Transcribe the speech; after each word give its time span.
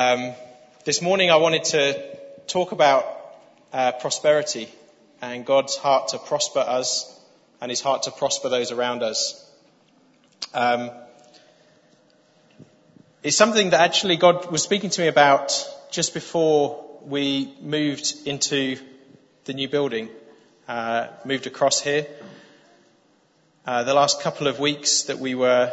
Um, 0.00 0.32
this 0.84 1.00
morning 1.00 1.30
I 1.30 1.36
wanted 1.36 1.62
to 1.66 2.18
talk 2.48 2.72
about 2.72 3.06
uh, 3.72 3.92
prosperity 3.92 4.68
and 5.22 5.46
God's 5.46 5.76
heart 5.76 6.08
to 6.08 6.18
prosper 6.18 6.58
us 6.58 7.16
and 7.60 7.70
his 7.70 7.80
heart 7.80 8.02
to 8.02 8.10
prosper 8.10 8.48
those 8.48 8.72
around 8.72 9.04
us. 9.04 9.48
Um, 10.52 10.90
it's 13.22 13.36
something 13.36 13.70
that 13.70 13.82
actually 13.82 14.16
God 14.16 14.50
was 14.50 14.64
speaking 14.64 14.90
to 14.90 15.00
me 15.00 15.06
about 15.06 15.64
just 15.92 16.12
before 16.12 16.84
we 17.02 17.54
moved 17.60 18.16
into 18.26 18.78
the 19.44 19.52
new 19.52 19.68
building, 19.68 20.08
uh, 20.66 21.06
moved 21.24 21.46
across 21.46 21.80
here. 21.80 22.04
Uh, 23.64 23.84
the 23.84 23.94
last 23.94 24.22
couple 24.22 24.48
of 24.48 24.58
weeks 24.58 25.02
that 25.02 25.20
we 25.20 25.36
were 25.36 25.72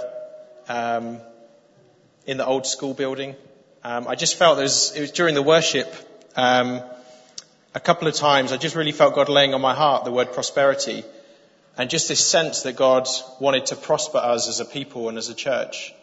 um, 0.70 1.20
in 2.28 2.38
the 2.38 2.46
old 2.46 2.68
school 2.68 2.94
building, 2.94 3.36
um, 3.84 4.08
I 4.08 4.16
just 4.16 4.38
felt 4.38 4.60
it 4.60 4.64
was 4.64 5.12
during 5.14 5.34
the 5.34 5.42
worship 5.42 5.92
um, 6.36 6.82
a 7.74 7.80
couple 7.80 8.08
of 8.08 8.14
times. 8.14 8.52
I 8.52 8.58
just 8.58 8.76
really 8.76 8.92
felt 8.92 9.16
God 9.16 9.28
laying 9.28 9.54
on 9.54 9.62
my 9.62 9.74
heart 9.74 10.06
the 10.06 10.12
word 10.12 10.34
prosperity, 10.34 11.04
and 11.78 11.90
just 11.90 12.08
this 12.08 12.26
sense 12.26 12.64
that 12.64 12.76
God 12.76 13.08
wanted 13.40 13.68
to 13.68 13.76
prosper 13.76 14.20
us 14.20 14.48
as 14.48 14.60
a 14.60 14.66
people 14.66 15.10
and 15.10 15.18
as 15.18 15.30
a 15.30 15.34
church. 15.34 15.94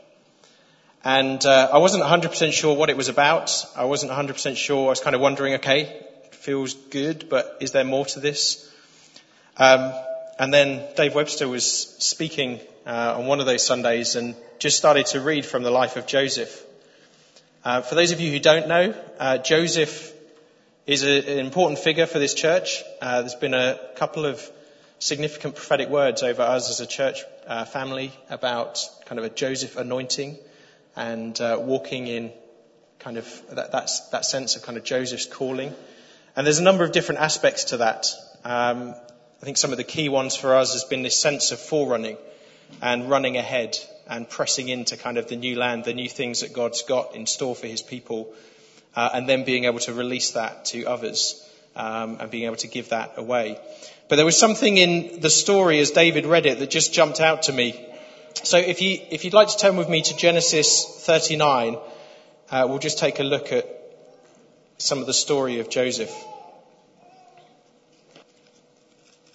And 1.05 1.45
uh, 1.47 1.71
I 1.73 1.79
wasn't 1.79 2.03
100% 2.03 2.53
sure 2.53 2.77
what 2.77 2.91
it 2.91 2.97
was 2.97 3.09
about. 3.09 3.65
I 3.77 3.85
wasn't 3.85 4.11
100% 4.11 4.57
sure. 4.57 4.87
I 4.87 4.91
was 4.91 5.01
kind 5.01 5.15
of 5.15 5.23
wondering, 5.23 5.55
okay, 5.55 6.05
feels 6.33 6.75
good, 6.75 7.29
but 7.29 7.59
is 7.61 7.71
there 7.71 7.85
more 7.85 8.05
to 8.07 8.21
this? 8.21 8.69
Um, 9.57 9.93
and 10.39 10.53
then 10.53 10.83
Dave 10.97 11.15
Webster 11.15 11.49
was 11.49 11.65
speaking 11.71 12.59
uh, 12.87 13.15
on 13.19 13.27
one 13.27 13.39
of 13.39 13.47
those 13.47 13.65
Sundays 13.65 14.17
and 14.17 14.35
just 14.59 14.77
started 14.77 15.07
to 15.07 15.21
read 15.21 15.47
from 15.47 15.63
the 15.63 15.71
life 15.71 15.97
of 15.97 16.07
Joseph. 16.07 16.65
Uh, 17.69 17.83
for 17.83 17.97
those 17.97 18.13
of 18.13 18.21
you 18.23 18.33
who 18.33 18.39
don't 18.39 18.67
know, 18.67 18.95
uh, 19.21 19.37
Joseph 19.37 20.15
is 20.87 21.05
a, 21.05 21.33
an 21.33 21.39
important 21.39 21.79
figure 21.79 22.07
for 22.07 22.19
this 22.19 22.33
church. 22.33 22.83
Uh, 23.03 23.21
there's 23.21 23.35
been 23.35 23.53
a 23.53 23.79
couple 23.95 24.25
of 24.25 24.41
significant 25.01 25.55
prophetic 25.55 25.91
words 25.91 26.23
over 26.23 26.41
us 26.41 26.71
as 26.71 26.81
a 26.81 26.87
church 26.87 27.25
uh, 27.47 27.67
family 27.67 28.11
about 28.31 28.83
kind 29.05 29.19
of 29.19 29.27
a 29.27 29.29
Joseph 29.29 29.77
anointing 29.77 30.39
and 30.97 31.39
uh, 31.43 31.59
walking 31.61 32.07
in 32.07 32.33
kind 33.01 33.19
of 33.19 33.43
that, 33.51 33.71
that 33.71 34.25
sense 34.25 34.57
of 34.57 34.63
kind 34.63 34.79
of 34.79 34.85
Joseph's 34.85 35.27
calling. 35.27 35.75
And 36.37 36.47
there's 36.47 36.61
a 36.61 36.63
number 36.63 36.85
of 36.85 36.93
different 36.93 37.21
aspects 37.21 37.65
to 37.65 37.77
that. 37.77 38.07
Um, 38.47 38.95
I 39.43 39.45
think 39.45 39.59
some 39.59 39.73
of 39.73 39.77
the 39.77 39.85
key 39.85 40.09
ones 40.09 40.35
for 40.35 40.55
us 40.55 40.73
has 40.73 40.85
been 40.85 41.03
this 41.03 41.21
sense 41.21 41.53
of 41.53 41.59
forerunning 41.59 42.17
and 42.81 43.11
running 43.11 43.37
ahead 43.37 43.77
and 44.09 44.29
pressing 44.29 44.69
into 44.69 44.97
kind 44.97 45.19
of 45.19 45.29
the 45.29 45.37
new 45.37 45.57
land, 45.57 45.85
the 45.85 45.95
new 45.95 46.09
things 46.09 46.41
that 46.41 46.53
God's 46.53 46.83
got 46.83 47.15
in 47.15 47.27
store 47.27 47.55
for 47.55 47.67
his 47.67 47.83
people, 47.83 48.35
uh, 48.97 49.11
and 49.15 49.29
then 49.29 49.45
being 49.45 49.65
able 49.65 49.79
to 49.81 49.93
release 49.93 50.33
that 50.33 50.65
to 50.67 50.85
others 50.85 51.45
um, 51.77 52.19
and 52.21 52.31
being 52.31 52.45
able 52.45 52.57
to 52.57 52.69
give 52.69 52.89
that 52.91 53.15
away. 53.17 53.59
But 54.09 54.17
there 54.17 54.25
was 54.25 54.39
something 54.39 54.77
in 54.77 55.21
the 55.21 55.31
story 55.31 55.81
as 55.81 55.91
David 55.91 56.27
read 56.27 56.47
it 56.47 56.59
that 56.59 56.71
just 56.71 56.93
jumped 56.93 57.21
out 57.21 57.43
to 57.43 57.53
me. 57.53 57.85
So 58.35 58.57
if 58.57 58.81
you 58.81 59.01
if 59.11 59.25
you'd 59.25 59.35
like 59.35 59.49
to 59.49 59.57
turn 59.59 59.77
with 59.77 59.89
me 59.89 60.03
to 60.03 60.17
Genesis 60.17 60.85
39, 61.07 61.79
uh, 62.51 62.67
we'll 62.69 62.79
just 62.79 62.99
take 62.99 63.21
a 63.21 63.25
look 63.25 63.53
at 63.53 63.67
some 64.79 64.99
of 64.99 65.07
the 65.07 65.13
story 65.15 65.61
of 65.61 65.69
Joseph. 65.69 66.15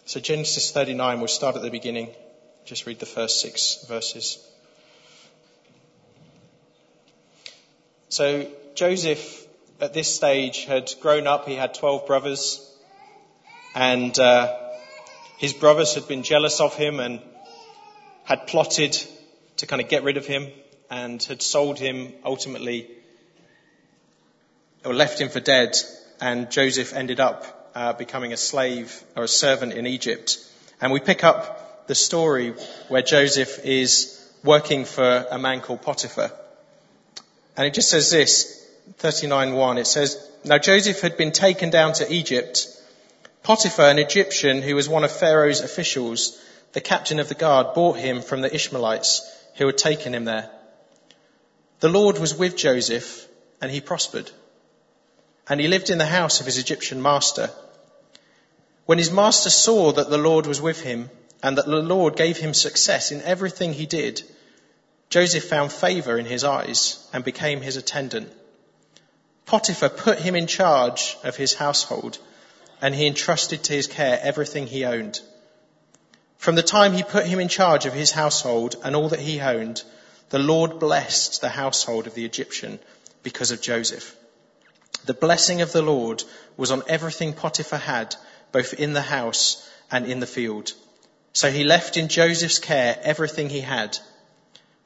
So 0.05 0.19
Genesis 0.19 0.71
39, 0.71 1.19
we'll 1.19 1.27
start 1.27 1.55
at 1.55 1.61
the 1.61 1.69
beginning. 1.69 2.09
Just 2.65 2.85
read 2.85 2.99
the 2.99 3.05
first 3.05 3.41
six 3.41 3.85
verses. 3.87 4.45
So 8.13 8.45
Joseph, 8.75 9.43
at 9.81 9.95
this 9.95 10.13
stage, 10.13 10.65
had 10.65 10.93
grown 11.01 11.25
up. 11.25 11.47
He 11.47 11.55
had 11.55 11.73
12 11.73 12.05
brothers. 12.05 12.63
And 13.73 14.19
uh, 14.19 14.55
his 15.39 15.51
brothers 15.51 15.95
had 15.95 16.07
been 16.07 16.21
jealous 16.21 16.61
of 16.61 16.75
him 16.75 16.99
and 16.99 17.21
had 18.23 18.45
plotted 18.45 18.95
to 19.57 19.65
kind 19.65 19.81
of 19.81 19.89
get 19.89 20.03
rid 20.03 20.17
of 20.17 20.27
him 20.27 20.51
and 20.91 21.23
had 21.23 21.41
sold 21.41 21.79
him 21.79 22.13
ultimately, 22.23 22.87
or 24.85 24.93
left 24.93 25.19
him 25.19 25.29
for 25.29 25.39
dead. 25.39 25.75
And 26.21 26.51
Joseph 26.51 26.93
ended 26.93 27.19
up 27.19 27.71
uh, 27.73 27.93
becoming 27.93 28.31
a 28.31 28.37
slave 28.37 29.03
or 29.15 29.23
a 29.23 29.27
servant 29.27 29.73
in 29.73 29.87
Egypt. 29.87 30.37
And 30.79 30.91
we 30.91 30.99
pick 30.99 31.23
up 31.23 31.87
the 31.87 31.95
story 31.95 32.53
where 32.89 33.01
Joseph 33.01 33.65
is 33.65 34.23
working 34.43 34.85
for 34.85 35.25
a 35.31 35.39
man 35.39 35.61
called 35.61 35.81
Potiphar. 35.81 36.31
And 37.55 37.67
it 37.67 37.73
just 37.73 37.89
says 37.89 38.09
this, 38.09 38.67
39.1, 38.99 39.79
it 39.79 39.87
says, 39.87 40.29
Now 40.43 40.57
Joseph 40.57 41.01
had 41.01 41.17
been 41.17 41.31
taken 41.31 41.69
down 41.69 41.93
to 41.93 42.11
Egypt. 42.11 42.67
Potiphar, 43.43 43.89
an 43.89 43.99
Egyptian 43.99 44.61
who 44.61 44.75
was 44.75 44.89
one 44.89 45.03
of 45.03 45.11
Pharaoh's 45.11 45.61
officials, 45.61 46.39
the 46.73 46.81
captain 46.81 47.19
of 47.19 47.29
the 47.29 47.35
guard, 47.35 47.75
bought 47.75 47.97
him 47.97 48.21
from 48.21 48.41
the 48.41 48.53
Ishmaelites 48.53 49.21
who 49.55 49.67
had 49.67 49.77
taken 49.77 50.15
him 50.15 50.25
there. 50.25 50.49
The 51.79 51.89
Lord 51.89 52.17
was 52.17 52.35
with 52.35 52.55
Joseph 52.55 53.27
and 53.61 53.69
he 53.69 53.81
prospered. 53.81 54.31
And 55.47 55.59
he 55.59 55.67
lived 55.67 55.89
in 55.89 55.97
the 55.97 56.05
house 56.05 56.39
of 56.39 56.45
his 56.45 56.57
Egyptian 56.57 57.01
master. 57.01 57.49
When 58.85 58.97
his 58.97 59.11
master 59.11 59.49
saw 59.49 59.91
that 59.91 60.09
the 60.09 60.17
Lord 60.17 60.47
was 60.47 60.61
with 60.61 60.81
him 60.81 61.09
and 61.41 61.57
that 61.57 61.65
the 61.65 61.75
Lord 61.75 62.15
gave 62.15 62.37
him 62.37 62.53
success 62.53 63.11
in 63.11 63.21
everything 63.21 63.73
he 63.73 63.85
did, 63.85 64.23
Joseph 65.13 65.43
found 65.43 65.71
favor 65.71 66.17
in 66.17 66.25
his 66.25 66.43
eyes 66.43 66.97
and 67.13 67.23
became 67.23 67.61
his 67.61 67.75
attendant. 67.77 68.33
Potiphar 69.45 69.89
put 69.89 70.17
him 70.17 70.35
in 70.35 70.47
charge 70.47 71.15
of 71.23 71.35
his 71.35 71.53
household 71.53 72.17
and 72.81 72.95
he 72.95 73.05
entrusted 73.05 73.63
to 73.63 73.73
his 73.73 73.85
care 73.85 74.19
everything 74.23 74.65
he 74.65 74.85
owned. 74.85 75.21
From 76.39 76.55
the 76.55 76.63
time 76.63 76.93
he 76.93 77.03
put 77.03 77.27
him 77.27 77.39
in 77.39 77.47
charge 77.47 77.85
of 77.85 77.93
his 77.93 78.09
household 78.09 78.75
and 78.83 78.95
all 78.95 79.09
that 79.09 79.19
he 79.19 79.39
owned, 79.39 79.83
the 80.29 80.39
Lord 80.39 80.79
blessed 80.79 81.41
the 81.41 81.49
household 81.49 82.07
of 82.07 82.15
the 82.15 82.25
Egyptian 82.25 82.79
because 83.21 83.51
of 83.51 83.61
Joseph. 83.61 84.15
The 85.05 85.13
blessing 85.13 85.61
of 85.61 85.71
the 85.71 85.83
Lord 85.83 86.23
was 86.57 86.71
on 86.71 86.81
everything 86.87 87.33
Potiphar 87.33 87.77
had, 87.77 88.15
both 88.51 88.73
in 88.73 88.93
the 88.93 89.07
house 89.17 89.63
and 89.91 90.07
in 90.07 90.19
the 90.19 90.33
field. 90.35 90.73
So 91.33 91.51
he 91.51 91.63
left 91.63 91.97
in 91.97 92.07
Joseph's 92.07 92.57
care 92.57 92.99
everything 93.03 93.51
he 93.51 93.61
had 93.61 93.99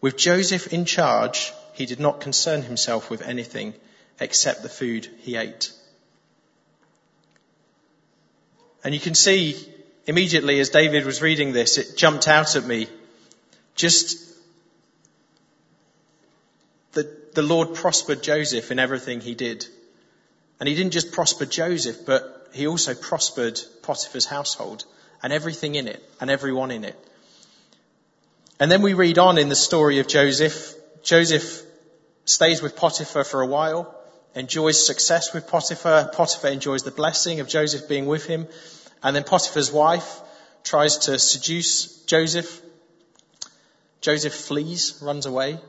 with 0.02 0.18
Joseph 0.18 0.74
in 0.74 0.85
charge, 0.85 1.53
he 1.74 1.85
did 1.85 2.00
not 2.00 2.22
concern 2.22 2.62
himself 2.62 3.09
with 3.09 3.22
anything 3.22 3.74
except 4.19 4.63
the 4.63 4.69
food 4.69 5.08
he 5.19 5.35
ate. 5.35 5.72
And 8.84 8.94
you 8.94 9.00
can 9.00 9.16
see 9.16 9.68
immediately 10.06 10.59
as 10.59 10.69
David 10.69 11.06
was 11.06 11.22
reading 11.22 11.52
this, 11.52 11.78
it 11.78 11.97
jumped 11.97 12.28
out 12.28 12.56
at 12.56 12.66
me. 12.66 12.88
Just 13.75 14.24
that 16.94 17.35
the 17.35 17.44
Lord 17.44 17.75
prospered 17.75 18.24
Joseph 18.24 18.72
in 18.72 18.79
everything 18.79 19.22
he 19.22 19.35
did. 19.35 19.68
And 20.59 20.68
he 20.68 20.74
didn't 20.74 20.94
just 20.94 21.12
prosper 21.12 21.46
Joseph, 21.46 22.06
but 22.06 22.50
he 22.53 22.66
also 22.66 22.96
prospered 22.96 23.59
Potiphar's 23.84 24.25
household 24.25 24.85
and 25.22 25.31
everything 25.31 25.75
in 25.75 25.88
it 25.88 26.03
and 26.19 26.31
everyone 26.31 26.72
in 26.72 26.84
it. 26.84 26.97
And 28.59 28.72
then 28.72 28.81
we 28.81 28.94
read 28.94 29.19
on 29.19 29.38
in 29.38 29.50
the 29.50 29.56
story 29.56 30.00
of 30.00 30.07
Joseph. 30.07 30.73
Joseph 31.03 31.62
stays 32.25 32.62
with 32.62 32.75
Potiphar 32.75 33.23
for 33.23 33.41
a 33.41 33.47
while, 33.47 33.95
enjoys 34.34 34.84
success 34.84 35.31
with 35.34 35.47
Potiphar. 35.47 36.09
Potiphar 36.09 36.50
enjoys 36.50 36.81
the 36.81 36.91
blessing 36.91 37.40
of 37.40 37.47
Joseph 37.47 37.88
being 37.88 38.07
with 38.07 38.25
him. 38.25 38.47
And 39.03 39.16
then 39.16 39.23
Potiphar's 39.23 39.72
wife 39.72 40.22
tries 40.63 40.97
to 41.06 41.19
seduce 41.19 42.03
Joseph. 42.06 42.62
Joseph 44.01 44.34
flees, 44.34 45.00
runs 45.03 45.28
away, 45.28 45.59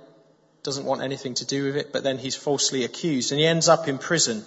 doesn't 0.63 0.87
want 0.87 1.03
anything 1.03 1.35
to 1.35 1.47
do 1.47 1.65
with 1.65 1.77
it, 1.77 1.93
but 1.93 2.05
then 2.05 2.17
he's 2.17 2.37
falsely 2.37 2.85
accused 2.85 3.33
and 3.33 3.39
he 3.39 3.47
ends 3.47 3.69
up 3.69 3.87
in 3.87 3.99
prison. 3.99 4.45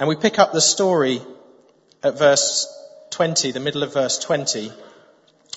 And 0.00 0.08
we 0.08 0.16
pick 0.16 0.40
up 0.40 0.52
the 0.52 0.60
story 0.60 1.22
at 2.02 2.18
verse 2.18 2.66
20, 3.10 3.52
the 3.52 3.60
middle 3.60 3.84
of 3.84 3.94
verse 3.94 4.18
20 4.18 4.72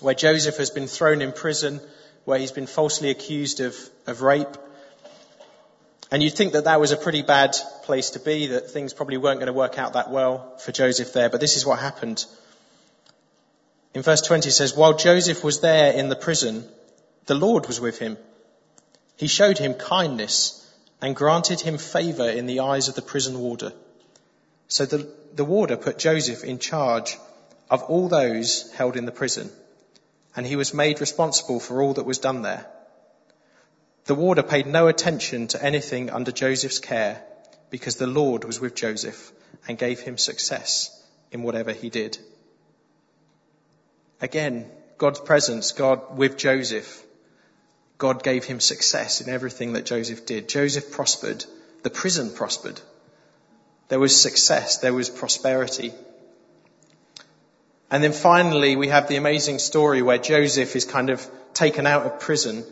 where 0.01 0.15
Joseph 0.15 0.57
has 0.57 0.71
been 0.71 0.87
thrown 0.87 1.21
in 1.21 1.31
prison, 1.31 1.79
where 2.25 2.39
he's 2.39 2.51
been 2.51 2.67
falsely 2.67 3.11
accused 3.11 3.59
of, 3.59 3.75
of 4.07 4.21
rape. 4.21 4.57
And 6.11 6.21
you'd 6.21 6.33
think 6.33 6.53
that 6.53 6.65
that 6.65 6.79
was 6.79 6.91
a 6.91 6.97
pretty 6.97 7.21
bad 7.21 7.55
place 7.83 8.11
to 8.11 8.19
be, 8.19 8.47
that 8.47 8.71
things 8.71 8.93
probably 8.93 9.17
weren't 9.17 9.39
going 9.39 9.47
to 9.47 9.53
work 9.53 9.77
out 9.77 9.93
that 9.93 10.09
well 10.09 10.57
for 10.57 10.71
Joseph 10.71 11.13
there, 11.13 11.29
but 11.29 11.39
this 11.39 11.55
is 11.55 11.65
what 11.65 11.79
happened. 11.79 12.25
In 13.93 14.01
verse 14.01 14.21
20 14.21 14.49
it 14.49 14.51
says, 14.51 14.75
while 14.75 14.97
Joseph 14.97 15.43
was 15.43 15.61
there 15.61 15.93
in 15.93 16.09
the 16.09 16.15
prison, 16.15 16.67
the 17.27 17.35
Lord 17.35 17.67
was 17.67 17.79
with 17.79 17.99
him. 17.99 18.17
He 19.17 19.27
showed 19.27 19.59
him 19.59 19.75
kindness 19.75 20.57
and 21.01 21.15
granted 21.15 21.61
him 21.61 21.77
favor 21.77 22.27
in 22.27 22.47
the 22.47 22.61
eyes 22.61 22.87
of 22.87 22.95
the 22.95 23.01
prison 23.01 23.39
warder. 23.39 23.71
So 24.67 24.85
the, 24.85 25.07
the 25.35 25.45
warder 25.45 25.77
put 25.77 25.99
Joseph 25.99 26.43
in 26.43 26.57
charge 26.57 27.17
of 27.69 27.83
all 27.83 28.07
those 28.07 28.71
held 28.73 28.97
in 28.97 29.05
the 29.05 29.11
prison 29.11 29.51
and 30.35 30.45
he 30.45 30.55
was 30.55 30.73
made 30.73 31.01
responsible 31.01 31.59
for 31.59 31.81
all 31.81 31.93
that 31.93 32.05
was 32.05 32.19
done 32.19 32.41
there. 32.41 32.65
The 34.05 34.15
warder 34.15 34.43
paid 34.43 34.67
no 34.67 34.87
attention 34.87 35.47
to 35.47 35.63
anything 35.63 36.09
under 36.09 36.31
Joseph's 36.31 36.79
care 36.79 37.23
because 37.69 37.95
the 37.95 38.07
Lord 38.07 38.43
was 38.43 38.59
with 38.59 38.75
Joseph 38.75 39.31
and 39.67 39.77
gave 39.77 39.99
him 39.99 40.17
success 40.17 40.89
in 41.31 41.43
whatever 41.43 41.71
he 41.71 41.89
did. 41.89 42.17
Again, 44.21 44.69
God's 44.97 45.19
presence, 45.19 45.71
God 45.71 46.17
with 46.17 46.37
Joseph. 46.37 47.03
God 47.97 48.23
gave 48.23 48.45
him 48.45 48.59
success 48.59 49.21
in 49.21 49.29
everything 49.29 49.73
that 49.73 49.85
Joseph 49.85 50.25
did. 50.25 50.49
Joseph 50.49 50.91
prospered. 50.91 51.45
The 51.83 51.89
prison 51.89 52.31
prospered. 52.31 52.79
There 53.87 53.99
was 53.99 54.19
success. 54.19 54.77
There 54.77 54.93
was 54.93 55.09
prosperity. 55.09 55.93
And 57.91 58.01
then 58.01 58.13
finally, 58.13 58.77
we 58.77 58.87
have 58.87 59.09
the 59.09 59.17
amazing 59.17 59.59
story 59.59 60.01
where 60.01 60.17
Joseph 60.17 60.77
is 60.77 60.85
kind 60.85 61.09
of 61.09 61.29
taken 61.53 61.85
out 61.85 62.05
of 62.05 62.21
prison 62.21 62.63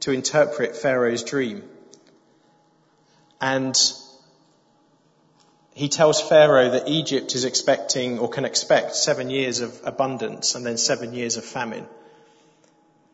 to 0.00 0.12
interpret 0.12 0.74
Pharaoh's 0.74 1.22
dream. 1.22 1.62
And 3.38 3.76
he 5.74 5.90
tells 5.90 6.22
Pharaoh 6.22 6.70
that 6.70 6.88
Egypt 6.88 7.34
is 7.34 7.44
expecting 7.44 8.18
or 8.18 8.30
can 8.30 8.46
expect 8.46 8.96
seven 8.96 9.28
years 9.28 9.60
of 9.60 9.78
abundance 9.84 10.54
and 10.54 10.64
then 10.64 10.78
seven 10.78 11.12
years 11.12 11.36
of 11.36 11.44
famine. 11.44 11.86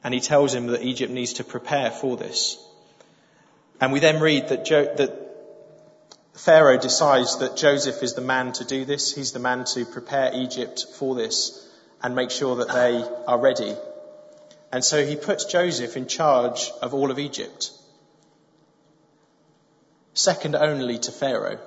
And 0.04 0.14
he 0.14 0.20
tells 0.20 0.54
him 0.54 0.69
that 0.69 0.82
Egypt 0.82 1.12
needs 1.12 1.34
to 1.34 1.44
prepare 1.44 1.90
for 1.90 2.16
this. 2.16 2.56
And 3.81 3.93
we 3.93 3.99
then 3.99 4.20
read 4.20 4.49
that, 4.49 4.64
jo- 4.64 4.94
that 4.96 5.27
Pharaoh 6.38 6.79
decides 6.79 7.38
that 7.38 7.56
Joseph 7.56 8.00
is 8.00 8.14
the 8.14 8.20
man 8.20 8.52
to 8.52 8.64
do 8.64 8.85
this. 8.85 9.12
He's 9.12 9.32
the 9.32 9.40
man 9.40 9.64
to 9.75 9.85
prepare 9.85 10.31
Egypt 10.32 10.87
for 10.94 11.17
this 11.17 11.69
and 12.00 12.14
make 12.14 12.31
sure 12.31 12.56
that 12.56 12.69
they 12.69 13.05
are 13.26 13.40
ready. 13.40 13.75
And 14.70 14.85
so 14.85 15.05
he 15.05 15.17
puts 15.17 15.46
Joseph 15.46 15.96
in 15.96 16.06
charge 16.06 16.70
of 16.81 16.94
all 16.94 17.11
of 17.11 17.19
Egypt. 17.19 17.73
Second 20.14 20.55
only 20.55 21.00
to 21.00 21.11
Pharaoh. 21.11 21.58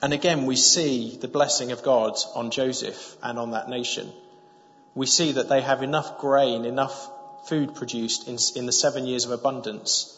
And 0.00 0.12
again, 0.12 0.46
we 0.46 0.54
see 0.54 1.18
the 1.20 1.26
blessing 1.26 1.72
of 1.72 1.82
God 1.82 2.16
on 2.36 2.52
Joseph 2.52 3.16
and 3.24 3.40
on 3.40 3.50
that 3.50 3.68
nation. 3.68 4.08
We 4.94 5.06
see 5.06 5.32
that 5.32 5.48
they 5.48 5.62
have 5.62 5.82
enough 5.82 6.18
grain, 6.18 6.64
enough 6.64 7.10
food 7.48 7.74
produced 7.74 8.28
in, 8.28 8.38
in 8.54 8.66
the 8.66 8.72
seven 8.72 9.06
years 9.06 9.24
of 9.24 9.32
abundance 9.32 10.16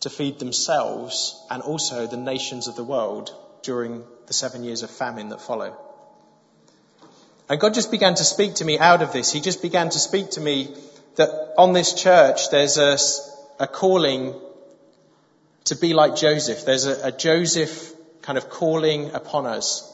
to 0.00 0.10
feed 0.10 0.38
themselves 0.38 1.44
and 1.50 1.62
also 1.62 2.06
the 2.06 2.16
nations 2.16 2.68
of 2.68 2.76
the 2.76 2.84
world 2.84 3.34
during 3.62 4.04
the 4.26 4.32
seven 4.32 4.64
years 4.64 4.82
of 4.82 4.90
famine 4.90 5.30
that 5.30 5.40
follow. 5.40 5.76
And 7.48 7.60
God 7.60 7.74
just 7.74 7.90
began 7.90 8.14
to 8.14 8.24
speak 8.24 8.54
to 8.56 8.64
me 8.64 8.78
out 8.78 9.02
of 9.02 9.12
this. 9.12 9.32
He 9.32 9.40
just 9.40 9.62
began 9.62 9.88
to 9.90 9.98
speak 9.98 10.30
to 10.32 10.40
me 10.40 10.74
that 11.16 11.54
on 11.56 11.72
this 11.72 11.94
church 11.94 12.50
there's 12.50 12.76
a, 12.78 12.98
a 13.62 13.66
calling 13.66 14.34
to 15.64 15.76
be 15.76 15.94
like 15.94 16.16
Joseph. 16.16 16.64
There's 16.64 16.86
a, 16.86 17.08
a 17.08 17.12
Joseph 17.12 17.92
kind 18.22 18.36
of 18.36 18.50
calling 18.50 19.14
upon 19.14 19.46
us. 19.46 19.92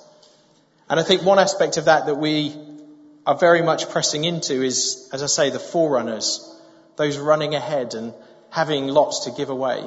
And 0.88 0.98
I 0.98 1.02
think 1.02 1.22
one 1.22 1.38
aspect 1.38 1.76
of 1.76 1.86
that 1.86 2.06
that 2.06 2.16
we 2.16 2.56
are 3.26 3.36
very 3.36 3.62
much 3.62 3.88
pressing 3.90 4.24
into 4.24 4.62
is, 4.62 5.08
as 5.12 5.22
I 5.22 5.26
say, 5.26 5.50
the 5.50 5.58
forerunners, 5.58 6.48
those 6.96 7.18
running 7.18 7.54
ahead 7.54 7.94
and 7.94 8.12
having 8.52 8.86
lots 8.86 9.20
to 9.20 9.30
give 9.30 9.48
away. 9.48 9.82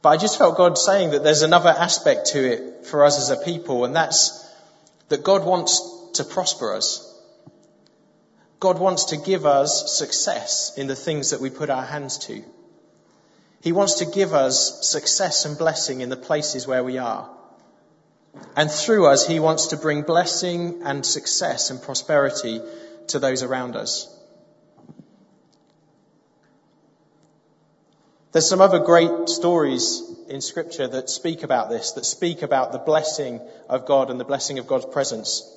But 0.00 0.08
I 0.08 0.16
just 0.16 0.38
felt 0.38 0.56
God 0.56 0.78
saying 0.78 1.10
that 1.10 1.22
there's 1.22 1.42
another 1.42 1.68
aspect 1.68 2.28
to 2.28 2.38
it 2.38 2.86
for 2.86 3.04
us 3.04 3.18
as 3.18 3.28
a 3.30 3.44
people, 3.44 3.84
and 3.84 3.94
that's 3.94 4.42
that 5.10 5.22
God 5.22 5.44
wants 5.44 5.82
to 6.14 6.24
prosper 6.24 6.74
us. 6.74 7.02
God 8.58 8.78
wants 8.78 9.06
to 9.06 9.18
give 9.18 9.44
us 9.44 9.98
success 9.98 10.72
in 10.78 10.86
the 10.86 10.96
things 10.96 11.30
that 11.30 11.42
we 11.42 11.50
put 11.50 11.68
our 11.68 11.82
hands 11.82 12.18
to. 12.26 12.42
He 13.60 13.72
wants 13.72 13.94
to 13.94 14.06
give 14.06 14.32
us 14.32 14.88
success 14.90 15.44
and 15.44 15.58
blessing 15.58 16.00
in 16.00 16.08
the 16.08 16.16
places 16.16 16.66
where 16.66 16.82
we 16.82 16.96
are. 16.96 17.28
And 18.56 18.70
through 18.70 19.08
us, 19.08 19.26
He 19.26 19.40
wants 19.40 19.68
to 19.68 19.76
bring 19.76 20.02
blessing 20.02 20.80
and 20.84 21.04
success 21.04 21.70
and 21.70 21.82
prosperity 21.82 22.62
to 23.08 23.18
those 23.18 23.42
around 23.42 23.76
us. 23.76 24.15
There's 28.36 28.50
some 28.50 28.60
other 28.60 28.80
great 28.80 29.30
stories 29.30 30.02
in 30.28 30.42
scripture 30.42 30.86
that 30.86 31.08
speak 31.08 31.42
about 31.42 31.70
this, 31.70 31.92
that 31.92 32.04
speak 32.04 32.42
about 32.42 32.70
the 32.70 32.78
blessing 32.78 33.40
of 33.66 33.86
God 33.86 34.10
and 34.10 34.20
the 34.20 34.26
blessing 34.26 34.58
of 34.58 34.66
God's 34.66 34.84
presence. 34.84 35.50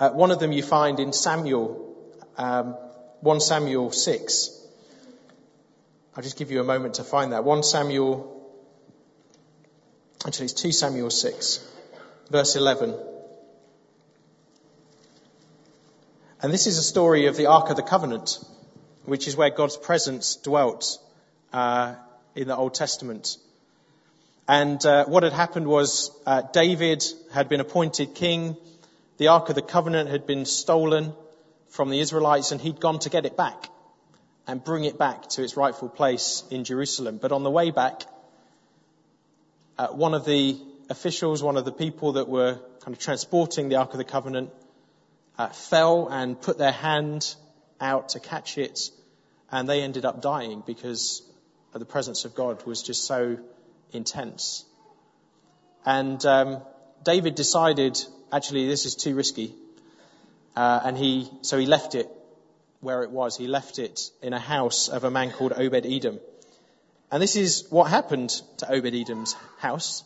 Uh, 0.00 0.08
one 0.08 0.30
of 0.30 0.38
them 0.38 0.52
you 0.52 0.62
find 0.62 0.98
in 0.98 1.12
Samuel, 1.12 1.94
um, 2.38 2.78
1 3.20 3.40
Samuel 3.40 3.92
6. 3.92 4.66
I'll 6.16 6.22
just 6.22 6.38
give 6.38 6.50
you 6.50 6.62
a 6.62 6.64
moment 6.64 6.94
to 6.94 7.04
find 7.04 7.32
that. 7.32 7.44
1 7.44 7.62
Samuel, 7.62 8.50
actually 10.24 10.46
it's 10.46 10.54
2 10.54 10.72
Samuel 10.72 11.10
6, 11.10 11.72
verse 12.30 12.56
11. 12.56 12.98
And 16.40 16.54
this 16.54 16.66
is 16.66 16.78
a 16.78 16.82
story 16.82 17.26
of 17.26 17.36
the 17.36 17.44
Ark 17.44 17.68
of 17.68 17.76
the 17.76 17.82
Covenant, 17.82 18.42
which 19.04 19.28
is 19.28 19.36
where 19.36 19.50
God's 19.50 19.76
presence 19.76 20.36
dwelt 20.36 21.02
uh, 21.52 21.94
in 22.34 22.48
the 22.48 22.56
Old 22.56 22.74
Testament. 22.74 23.36
And 24.48 24.84
uh, 24.86 25.06
what 25.06 25.22
had 25.24 25.32
happened 25.32 25.66
was 25.66 26.10
uh, 26.24 26.42
David 26.52 27.04
had 27.32 27.48
been 27.48 27.60
appointed 27.60 28.14
king. 28.14 28.56
The 29.16 29.28
Ark 29.28 29.48
of 29.48 29.54
the 29.54 29.62
Covenant 29.62 30.08
had 30.08 30.26
been 30.26 30.44
stolen 30.44 31.14
from 31.68 31.90
the 31.90 31.98
Israelites, 31.98 32.52
and 32.52 32.60
he'd 32.60 32.80
gone 32.80 33.00
to 33.00 33.10
get 33.10 33.26
it 33.26 33.36
back 33.36 33.68
and 34.46 34.62
bring 34.62 34.84
it 34.84 34.98
back 34.98 35.28
to 35.30 35.42
its 35.42 35.56
rightful 35.56 35.88
place 35.88 36.44
in 36.50 36.62
Jerusalem. 36.64 37.18
But 37.20 37.32
on 37.32 37.42
the 37.42 37.50
way 37.50 37.70
back, 37.70 38.02
uh, 39.78 39.88
one 39.88 40.14
of 40.14 40.24
the 40.24 40.58
officials, 40.88 41.42
one 41.42 41.56
of 41.56 41.64
the 41.64 41.72
people 41.72 42.12
that 42.12 42.28
were 42.28 42.60
kind 42.80 42.96
of 42.96 42.98
transporting 42.98 43.68
the 43.68 43.76
Ark 43.76 43.92
of 43.92 43.98
the 43.98 44.04
Covenant, 44.04 44.50
uh, 45.38 45.48
fell 45.48 46.08
and 46.08 46.40
put 46.40 46.56
their 46.56 46.72
hand 46.72 47.34
out 47.80 48.10
to 48.10 48.20
catch 48.20 48.58
it, 48.58 48.90
and 49.50 49.68
they 49.68 49.82
ended 49.82 50.04
up 50.04 50.22
dying 50.22 50.62
because 50.64 51.22
the 51.72 51.84
presence 51.84 52.24
of 52.24 52.34
God 52.34 52.64
was 52.66 52.82
just 52.82 53.04
so 53.04 53.38
intense. 53.92 54.64
And 55.84 56.24
um, 56.26 56.62
David 57.04 57.34
decided, 57.34 57.98
actually, 58.32 58.66
this 58.66 58.86
is 58.86 58.94
too 58.94 59.14
risky, 59.14 59.54
uh, 60.56 60.80
and 60.84 60.96
he 60.96 61.30
so 61.42 61.58
he 61.58 61.66
left 61.66 61.94
it 61.94 62.08
where 62.80 63.02
it 63.02 63.10
was. 63.10 63.36
He 63.36 63.46
left 63.46 63.78
it 63.78 64.10
in 64.22 64.32
a 64.32 64.38
house 64.38 64.88
of 64.88 65.04
a 65.04 65.10
man 65.10 65.30
called 65.30 65.52
Obed 65.52 65.86
Edom. 65.86 66.18
And 67.10 67.22
this 67.22 67.36
is 67.36 67.66
what 67.70 67.90
happened 67.90 68.30
to 68.58 68.72
Obed 68.72 68.94
Edom's 68.94 69.34
house 69.58 70.02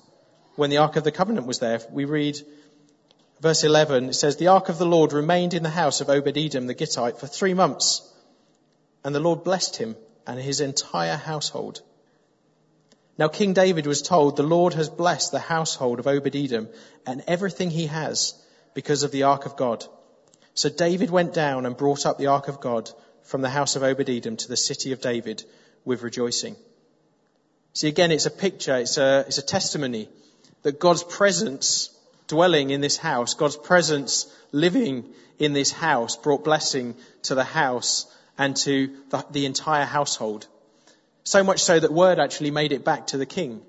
when 0.57 0.71
the 0.71 0.79
Ark 0.79 0.97
of 0.97 1.05
the 1.05 1.13
Covenant 1.13 1.47
was 1.47 1.59
there. 1.59 1.81
We 1.91 2.05
read 2.05 2.39
verse 3.41 3.65
11, 3.65 4.11
it 4.11 4.15
says, 4.15 4.37
The 4.37 4.49
Ark 4.49 4.69
of 4.69 4.79
the 4.79 4.87
Lord 4.87 5.13
remained 5.13 5.55
in 5.55 5.63
the 5.63 5.71
house 5.71 6.01
of 6.01 6.11
Obed 6.11 6.37
Edom 6.37 6.67
the 6.67 6.75
Gittite 6.75 7.19
for 7.19 7.27
three 7.27 7.55
months, 7.55 8.03
and 9.03 9.15
the 9.15 9.21
Lord 9.21 9.45
blessed 9.45 9.77
him 9.77 9.97
and 10.31 10.41
his 10.41 10.61
entire 10.61 11.17
household. 11.17 11.83
Now 13.19 13.27
King 13.27 13.53
David 13.53 13.87
was 13.87 14.01
told, 14.01 14.37
The 14.37 14.45
Lord 14.45 14.75
has 14.75 14.89
blessed 14.89 15.33
the 15.33 15.41
household 15.41 15.99
of 15.99 16.07
Obed 16.07 16.37
Edom 16.37 16.69
and 17.05 17.25
everything 17.27 17.71
he 17.71 17.87
has 17.87 18.35
because 18.73 19.03
of 19.03 19.11
the 19.11 19.25
Ark 19.25 19.45
of 19.47 19.57
God. 19.57 19.85
So 20.55 20.69
David 20.69 21.11
went 21.11 21.35
down 21.35 21.67
and 21.67 21.77
brought 21.77 22.07
up 22.07 22.17
the 22.17 22.29
ark 22.29 22.47
of 22.49 22.61
God 22.61 22.91
from 23.25 23.43
the 23.43 23.51
house 23.51 23.75
of 23.75 23.83
Obed 23.83 24.09
Edom 24.09 24.37
to 24.37 24.49
the 24.49 24.57
city 24.57 24.93
of 24.93 25.01
David 25.01 25.43
with 25.85 26.03
rejoicing. 26.03 26.55
See, 27.73 27.89
again, 27.89 28.13
it's 28.13 28.27
a 28.27 28.31
picture, 28.31 28.77
it's 28.77 28.99
a, 28.99 29.25
it's 29.27 29.39
a 29.39 29.43
testimony 29.43 30.09
that 30.63 30.79
God's 30.79 31.03
presence 31.03 31.91
dwelling 32.29 32.71
in 32.71 32.81
this 32.81 32.97
house, 32.97 33.35
God's 33.35 33.57
presence 33.57 34.33
living 34.53 35.13
in 35.41 35.53
this 35.55 35.73
house 35.73 36.17
brought 36.17 36.45
blessing 36.45 36.95
to 37.23 37.35
the 37.35 37.45
house 37.45 38.07
and 38.39 38.57
to 38.57 38.97
the, 39.11 39.25
the 39.31 39.47
entire 39.47 39.85
household. 39.85 40.47
So 41.25 41.45
much 41.45 41.63
so 41.63 41.79
that 41.79 41.93
word 41.93 42.19
actually 42.19 42.51
made 42.51 42.73
it 42.73 42.85
back 42.85 43.09
to 43.09 43.19
the 43.19 43.27
king. 43.27 43.63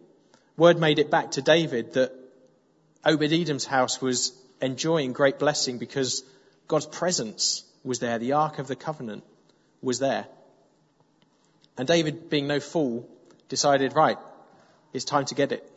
Word 0.58 0.80
made 0.80 1.00
it 1.00 1.12
back 1.12 1.32
to 1.32 1.42
David 1.42 1.94
that 1.94 2.12
Obed 3.04 3.34
Edom's 3.34 3.66
house 3.66 4.02
was 4.02 4.34
enjoying 4.62 5.14
great 5.14 5.40
blessing 5.40 5.78
because 5.78 6.24
God's 6.68 6.86
presence 6.86 7.64
was 7.84 8.00
there. 8.00 8.20
The 8.20 8.34
Ark 8.34 8.60
of 8.60 8.68
the 8.68 8.76
Covenant 8.76 9.24
was 9.82 10.00
there. 10.00 10.28
And 11.78 11.88
David, 11.88 12.30
being 12.30 12.48
no 12.48 12.60
fool, 12.60 13.10
decided, 13.50 13.96
right, 13.96 14.18
it's 14.94 15.06
time 15.06 15.26
to 15.26 15.36
get 15.36 15.52
it. 15.52 15.68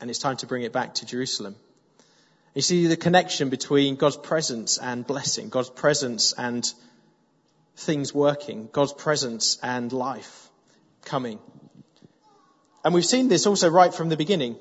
And 0.00 0.10
it's 0.10 0.18
time 0.18 0.36
to 0.38 0.46
bring 0.46 0.62
it 0.62 0.72
back 0.72 0.94
to 0.94 1.06
Jerusalem. 1.06 1.56
You 2.54 2.62
see 2.62 2.86
the 2.86 2.96
connection 2.96 3.48
between 3.48 3.96
God's 3.96 4.16
presence 4.16 4.78
and 4.78 5.06
blessing, 5.06 5.50
God's 5.50 5.70
presence 5.70 6.32
and 6.32 6.70
things 7.76 8.14
working, 8.14 8.68
God's 8.72 8.92
presence 8.92 9.58
and 9.62 9.92
life 9.92 10.48
coming. 11.04 11.38
And 12.84 12.94
we've 12.94 13.04
seen 13.04 13.28
this 13.28 13.46
also 13.46 13.68
right 13.68 13.92
from 13.92 14.08
the 14.08 14.16
beginning. 14.16 14.56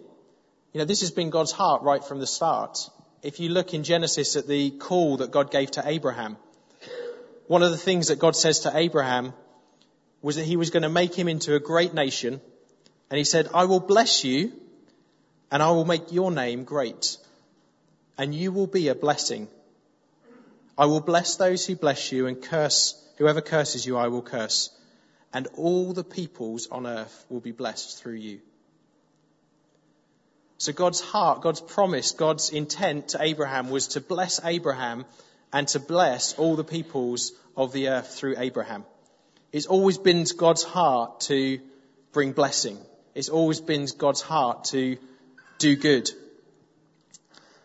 You 0.74 0.79
know, 0.79 0.86
this 0.86 1.01
has 1.01 1.12
been 1.12 1.29
God's 1.29 1.51
heart 1.51 1.84
right 1.84 2.03
from 2.03 2.19
the 2.19 2.27
start 2.27 2.89
if 3.25 3.39
you 3.39 3.50
look 3.50 3.74
in 3.74 3.84
Genesis 3.84 4.36
at 4.36 4.48
the 4.48 4.69
call 4.69 5.17
that 5.17 5.31
God 5.31 5.50
gave 5.50 5.72
to 5.72 5.84
Abraham, 5.84 6.38
one 7.48 7.63
of 7.63 7.72
the 7.72 7.77
things 7.77 8.10
that 8.10 8.19
God 8.19 8.36
says 8.36 8.60
to 8.62 8.77
Abraham 8.77 9.34
was 10.22 10.36
that 10.36 10.45
he 10.45 10.57
was 10.57 10.69
going 10.69 10.84
to 10.84 10.89
make 10.89 11.15
him 11.15 11.27
into 11.27 11.55
a 11.55 11.60
great 11.60 11.95
nation. 11.95 12.39
And 13.10 13.17
he 13.17 13.24
said, 13.24 13.50
I 13.51 13.65
will 13.65 13.79
bless 13.79 14.24
you 14.24 14.53
and 15.51 15.63
I 15.63 15.72
will 15.72 15.86
make 15.86 16.12
your 16.12 16.31
name 16.31 16.65
great 16.65 17.17
and 18.15 18.34
you 18.34 18.51
will 18.51 18.67
be 18.67 18.89
a 18.89 18.95
blessing. 18.95 19.48
I 20.77 20.86
will 20.86 21.01
bless 21.01 21.36
those 21.36 21.65
who 21.65 21.75
bless 21.75 22.12
you 22.12 22.27
and 22.27 22.39
curse 22.39 22.93
whoever 23.17 23.41
curses 23.41 23.86
you 23.86 23.98
I 23.98 24.07
will 24.07 24.22
curse 24.22 24.69
and 25.36 25.48
all 25.57 25.91
the 25.91 26.03
peoples 26.03 26.67
on 26.72 26.88
earth 26.88 27.25
will 27.29 27.41
be 27.41 27.51
blessed 27.51 28.01
through 28.01 28.13
you. 28.13 28.39
So 30.57 30.72
God's 30.72 31.01
heart, 31.01 31.41
God's 31.41 31.60
promise, 31.60 32.13
God's 32.13 32.51
intent 32.51 33.10
to 33.10 33.22
Abraham 33.22 33.69
was 33.69 33.89
to 33.89 34.01
bless 34.01 34.39
Abraham 34.45 35.03
and 35.51 35.67
to 35.69 35.79
bless 35.81 36.36
all 36.36 36.55
the 36.55 36.63
peoples 36.63 37.34
of 37.57 37.74
the 37.74 37.89
earth 37.89 38.15
through 38.15 38.36
Abraham. 38.38 38.86
It's 39.51 39.65
always 39.65 39.98
been 39.98 40.25
God's 40.38 40.63
heart 40.63 41.19
to 41.22 41.60
bring 42.13 42.31
blessing. 42.31 42.77
It's 43.13 43.29
always 43.29 43.60
been 43.60 43.88
God's 43.98 44.22
heart 44.22 44.65
to 44.65 44.98
do 45.60 45.75
good. 45.75 46.10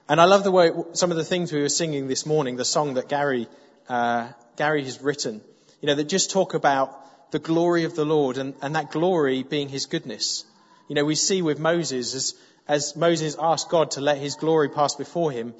And 0.08 0.20
I 0.20 0.24
love 0.24 0.42
the 0.42 0.50
way 0.50 0.72
some 0.94 1.12
of 1.12 1.16
the 1.16 1.24
things 1.24 1.52
we 1.52 1.62
were 1.62 1.68
singing 1.68 2.08
this 2.08 2.26
morning, 2.26 2.56
the 2.56 2.64
song 2.64 2.94
that 2.94 3.08
Gary 3.08 3.46
uh, 3.88 4.28
Gary 4.60 4.84
has 4.84 5.00
written, 5.00 5.40
you 5.80 5.86
know, 5.86 5.94
that 5.94 6.08
just 6.08 6.30
talk 6.30 6.54
about 6.54 7.32
the 7.32 7.38
glory 7.38 7.84
of 7.84 7.96
the 7.96 8.04
Lord 8.04 8.36
and, 8.36 8.54
and 8.60 8.76
that 8.76 8.90
glory 8.90 9.42
being 9.42 9.68
His 9.68 9.86
goodness. 9.86 10.44
You 10.88 10.94
know, 10.96 11.04
we 11.04 11.14
see 11.14 11.42
with 11.42 11.58
Moses 11.58 12.14
as 12.14 12.34
as 12.68 12.94
Moses 12.94 13.36
asked 13.40 13.68
God 13.68 13.92
to 13.92 14.00
let 14.00 14.18
His 14.18 14.34
glory 14.36 14.68
pass 14.68 14.94
before 14.94 15.32
him, 15.32 15.54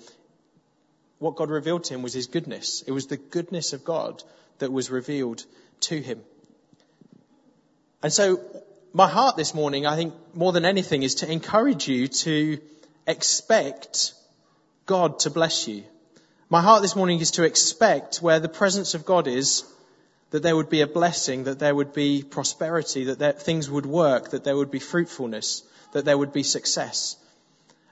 what 1.19 1.35
God 1.37 1.50
revealed 1.50 1.85
to 1.85 1.95
him 1.95 2.02
was 2.02 2.12
His 2.12 2.26
goodness. 2.26 2.83
It 2.87 2.92
was 2.92 3.07
the 3.07 3.16
goodness 3.16 3.73
of 3.73 3.85
God 3.85 4.23
that 4.59 4.71
was 4.71 4.90
revealed 4.90 5.45
to 5.88 6.00
him. 6.00 6.21
And 8.02 8.12
so 8.12 8.40
my 8.92 9.09
heart 9.09 9.37
this 9.37 9.54
morning, 9.54 9.87
I 9.87 9.97
think 9.97 10.14
more 10.35 10.52
than 10.52 10.64
anything, 10.64 11.02
is 11.02 11.16
to 11.16 11.33
encourage 11.33 11.88
you 11.88 12.07
to 12.09 12.59
expect 13.07 14.12
God 14.87 15.19
to 15.21 15.30
bless 15.30 15.66
you. 15.66 15.85
My 16.52 16.61
heart 16.61 16.83
this 16.83 16.97
morning 16.97 17.21
is 17.21 17.30
to 17.33 17.45
expect 17.45 18.16
where 18.16 18.40
the 18.40 18.49
presence 18.49 18.95
of 18.95 19.04
God 19.04 19.28
is, 19.28 19.62
that 20.30 20.42
there 20.42 20.57
would 20.57 20.69
be 20.69 20.80
a 20.80 20.87
blessing, 20.88 21.45
that 21.45 21.61
there 21.61 21.73
would 21.73 21.92
be 21.92 22.25
prosperity, 22.25 23.04
that 23.04 23.21
there, 23.21 23.33
things 23.33 23.71
would 23.71 23.87
work, 23.87 24.30
that 24.30 24.42
there 24.42 24.57
would 24.57 24.73
be 24.73 24.80
fruitfulness, 24.80 25.62
that 25.92 26.04
there 26.04 26.19
would 26.19 26.33
be 26.33 26.42
success. 26.42 27.16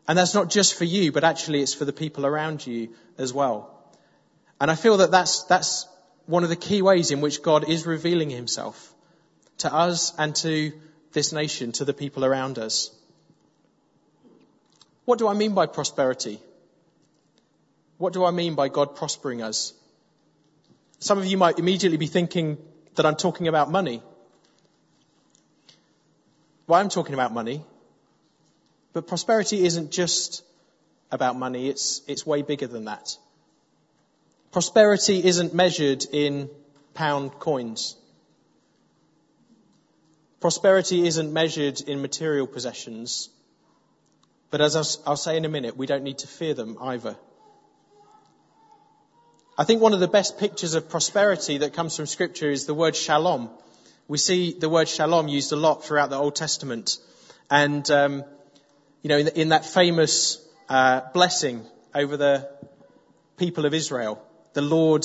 And 0.08 0.18
that's 0.18 0.34
not 0.34 0.50
just 0.50 0.74
for 0.74 0.82
you, 0.82 1.12
but 1.12 1.22
actually 1.22 1.60
it's 1.62 1.72
for 1.72 1.84
the 1.84 1.92
people 1.92 2.26
around 2.26 2.66
you 2.66 2.88
as 3.16 3.32
well. 3.32 3.72
And 4.60 4.72
I 4.72 4.74
feel 4.74 4.96
that 4.96 5.12
that's, 5.12 5.44
that's 5.44 5.86
one 6.26 6.42
of 6.42 6.48
the 6.48 6.56
key 6.56 6.82
ways 6.82 7.12
in 7.12 7.20
which 7.20 7.42
God 7.42 7.68
is 7.68 7.86
revealing 7.86 8.28
himself 8.28 8.92
to 9.58 9.72
us 9.72 10.12
and 10.18 10.34
to 10.34 10.72
this 11.12 11.32
nation, 11.32 11.70
to 11.72 11.84
the 11.84 11.94
people 11.94 12.24
around 12.24 12.58
us. 12.58 12.90
What 15.04 15.20
do 15.20 15.28
I 15.28 15.34
mean 15.34 15.54
by 15.54 15.66
prosperity? 15.66 16.40
What 17.98 18.12
do 18.12 18.24
I 18.24 18.30
mean 18.30 18.54
by 18.54 18.68
God 18.68 18.96
prospering 18.96 19.42
us? 19.42 19.74
Some 21.00 21.18
of 21.18 21.26
you 21.26 21.36
might 21.36 21.58
immediately 21.58 21.98
be 21.98 22.06
thinking 22.06 22.58
that 22.94 23.06
I'm 23.06 23.16
talking 23.16 23.48
about 23.48 23.70
money. 23.70 24.02
Well, 26.66 26.80
I'm 26.80 26.88
talking 26.88 27.14
about 27.14 27.32
money. 27.32 27.64
But 28.92 29.06
prosperity 29.06 29.64
isn't 29.64 29.90
just 29.90 30.42
about 31.10 31.36
money, 31.36 31.68
it's, 31.68 32.02
it's 32.06 32.26
way 32.26 32.42
bigger 32.42 32.66
than 32.66 32.84
that. 32.86 33.16
Prosperity 34.52 35.24
isn't 35.24 35.54
measured 35.54 36.04
in 36.12 36.50
pound 36.94 37.38
coins. 37.38 37.96
Prosperity 40.40 41.06
isn't 41.06 41.32
measured 41.32 41.80
in 41.80 42.00
material 42.00 42.46
possessions. 42.46 43.30
But 44.50 44.60
as 44.60 44.76
I'll, 44.76 45.10
I'll 45.10 45.16
say 45.16 45.36
in 45.36 45.44
a 45.44 45.48
minute, 45.48 45.76
we 45.76 45.86
don't 45.86 46.02
need 46.02 46.18
to 46.18 46.26
fear 46.26 46.54
them 46.54 46.78
either. 46.80 47.16
I 49.60 49.64
think 49.64 49.82
one 49.82 49.92
of 49.92 49.98
the 49.98 50.06
best 50.06 50.38
pictures 50.38 50.74
of 50.74 50.88
prosperity 50.88 51.58
that 51.58 51.72
comes 51.72 51.96
from 51.96 52.06
Scripture 52.06 52.48
is 52.48 52.66
the 52.66 52.74
word 52.74 52.94
shalom. 52.94 53.50
We 54.06 54.16
see 54.16 54.52
the 54.52 54.68
word 54.68 54.88
shalom 54.88 55.26
used 55.26 55.50
a 55.50 55.56
lot 55.56 55.84
throughout 55.84 56.10
the 56.10 56.16
Old 56.16 56.36
Testament. 56.36 56.98
And, 57.50 57.90
um, 57.90 58.22
you 59.02 59.08
know, 59.08 59.18
in, 59.18 59.26
in 59.34 59.48
that 59.48 59.64
famous 59.64 60.38
uh, 60.68 61.00
blessing 61.12 61.66
over 61.92 62.16
the 62.16 62.48
people 63.36 63.66
of 63.66 63.74
Israel, 63.74 64.22
the 64.52 64.62
Lord 64.62 65.04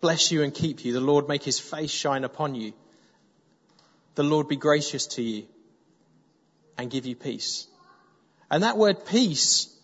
bless 0.00 0.30
you 0.30 0.44
and 0.44 0.54
keep 0.54 0.84
you. 0.84 0.92
The 0.92 1.00
Lord 1.00 1.26
make 1.26 1.42
his 1.42 1.58
face 1.58 1.90
shine 1.90 2.22
upon 2.22 2.54
you. 2.54 2.74
The 4.14 4.22
Lord 4.22 4.46
be 4.46 4.54
gracious 4.54 5.08
to 5.16 5.22
you 5.22 5.48
and 6.78 6.88
give 6.88 7.04
you 7.04 7.16
peace. 7.16 7.66
And 8.48 8.62
that 8.62 8.78
word 8.78 9.06
peace, 9.06 9.76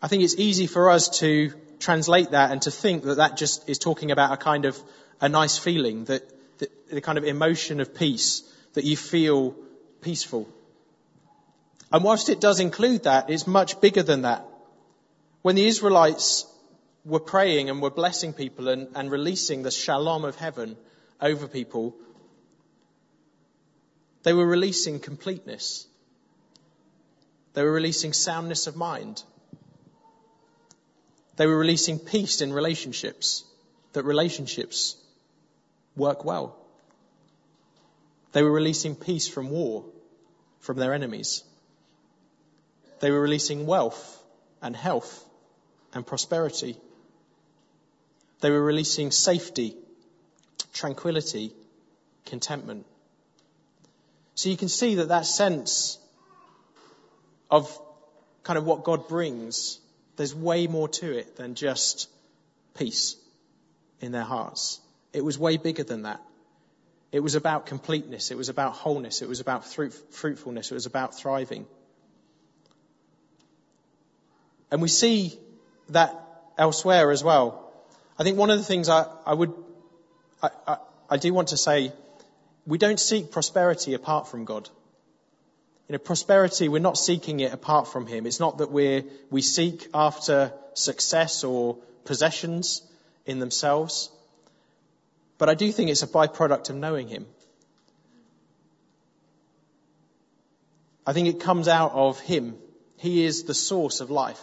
I 0.00 0.08
think 0.08 0.22
it's 0.22 0.36
easy 0.38 0.66
for 0.66 0.88
us 0.88 1.18
to 1.18 1.52
translate 1.84 2.30
that 2.30 2.50
and 2.50 2.62
to 2.62 2.70
think 2.70 3.04
that 3.04 3.16
that 3.16 3.36
just 3.36 3.68
is 3.68 3.78
talking 3.78 4.10
about 4.10 4.32
a 4.32 4.36
kind 4.36 4.64
of 4.64 4.80
a 5.20 5.28
nice 5.28 5.58
feeling, 5.58 6.04
that, 6.06 6.22
the 6.90 7.00
kind 7.00 7.18
of 7.18 7.24
emotion 7.24 7.80
of 7.80 7.94
peace, 7.94 8.42
that 8.74 8.84
you 8.84 8.96
feel 8.96 9.54
peaceful. 10.00 10.48
And 11.92 12.04
whilst 12.04 12.28
it 12.28 12.40
does 12.40 12.60
include 12.60 13.04
that, 13.04 13.30
it's 13.30 13.46
much 13.46 13.80
bigger 13.80 14.02
than 14.02 14.22
that. 14.22 14.44
When 15.42 15.56
the 15.56 15.66
Israelites 15.66 16.46
were 17.04 17.20
praying 17.20 17.70
and 17.70 17.82
were 17.82 17.90
blessing 17.90 18.32
people 18.32 18.68
and, 18.68 18.88
and 18.94 19.10
releasing 19.10 19.62
the 19.62 19.70
shalom 19.70 20.24
of 20.24 20.36
heaven 20.36 20.76
over 21.20 21.46
people, 21.46 21.94
they 24.22 24.32
were 24.32 24.46
releasing 24.46 25.00
completeness. 25.00 25.86
They 27.52 27.62
were 27.62 27.72
releasing 27.72 28.12
soundness 28.12 28.66
of 28.66 28.74
mind. 28.74 29.22
They 31.36 31.46
were 31.46 31.58
releasing 31.58 31.98
peace 31.98 32.40
in 32.40 32.52
relationships, 32.52 33.44
that 33.92 34.04
relationships 34.04 34.96
work 35.96 36.24
well. 36.24 36.56
They 38.32 38.42
were 38.42 38.52
releasing 38.52 38.94
peace 38.94 39.28
from 39.28 39.50
war, 39.50 39.84
from 40.60 40.76
their 40.76 40.94
enemies. 40.94 41.44
They 43.00 43.10
were 43.10 43.20
releasing 43.20 43.66
wealth 43.66 44.22
and 44.62 44.74
health 44.74 45.24
and 45.92 46.06
prosperity. 46.06 46.76
They 48.40 48.50
were 48.50 48.62
releasing 48.62 49.10
safety, 49.10 49.76
tranquility, 50.72 51.52
contentment. 52.26 52.86
So 54.34 54.48
you 54.48 54.56
can 54.56 54.68
see 54.68 54.96
that 54.96 55.08
that 55.08 55.26
sense 55.26 55.98
of 57.50 57.78
kind 58.42 58.58
of 58.58 58.64
what 58.64 58.84
God 58.84 59.08
brings 59.08 59.78
there's 60.16 60.34
way 60.34 60.66
more 60.66 60.88
to 60.88 61.16
it 61.16 61.36
than 61.36 61.54
just 61.54 62.08
peace 62.76 63.16
in 64.00 64.12
their 64.12 64.22
hearts. 64.22 64.80
It 65.12 65.24
was 65.24 65.38
way 65.38 65.56
bigger 65.56 65.84
than 65.84 66.02
that. 66.02 66.20
It 67.12 67.20
was 67.20 67.36
about 67.36 67.66
completeness. 67.66 68.30
It 68.30 68.36
was 68.36 68.48
about 68.48 68.72
wholeness. 68.72 69.22
It 69.22 69.28
was 69.28 69.40
about 69.40 69.64
fruitfulness. 69.64 70.70
It 70.70 70.74
was 70.74 70.86
about 70.86 71.16
thriving. 71.16 71.66
And 74.70 74.82
we 74.82 74.88
see 74.88 75.38
that 75.90 76.20
elsewhere 76.58 77.12
as 77.12 77.22
well. 77.22 77.72
I 78.18 78.24
think 78.24 78.36
one 78.36 78.50
of 78.50 78.58
the 78.58 78.64
things 78.64 78.88
I, 78.88 79.06
I 79.24 79.34
would, 79.34 79.52
I, 80.42 80.50
I, 80.66 80.76
I 81.10 81.16
do 81.16 81.32
want 81.32 81.48
to 81.48 81.56
say, 81.56 81.92
we 82.66 82.78
don't 82.78 82.98
seek 82.98 83.30
prosperity 83.30 83.94
apart 83.94 84.26
from 84.26 84.44
God. 84.44 84.68
You 85.88 85.92
know, 85.92 85.98
prosperity, 85.98 86.68
we're 86.68 86.78
not 86.78 86.96
seeking 86.96 87.40
it 87.40 87.52
apart 87.52 87.88
from 87.88 88.06
Him. 88.06 88.26
It's 88.26 88.40
not 88.40 88.58
that 88.58 88.70
we 88.70 89.04
we 89.30 89.42
seek 89.42 89.88
after 89.92 90.52
success 90.72 91.44
or 91.44 91.76
possessions 92.04 92.82
in 93.26 93.38
themselves. 93.38 94.10
But 95.36 95.48
I 95.48 95.54
do 95.54 95.70
think 95.72 95.90
it's 95.90 96.02
a 96.02 96.06
byproduct 96.06 96.70
of 96.70 96.76
knowing 96.76 97.08
Him. 97.08 97.26
I 101.06 101.12
think 101.12 101.28
it 101.28 101.40
comes 101.40 101.68
out 101.68 101.92
of 101.92 102.18
Him. 102.20 102.56
He 102.96 103.24
is 103.24 103.42
the 103.44 103.54
source 103.54 104.00
of 104.00 104.10
life. 104.10 104.42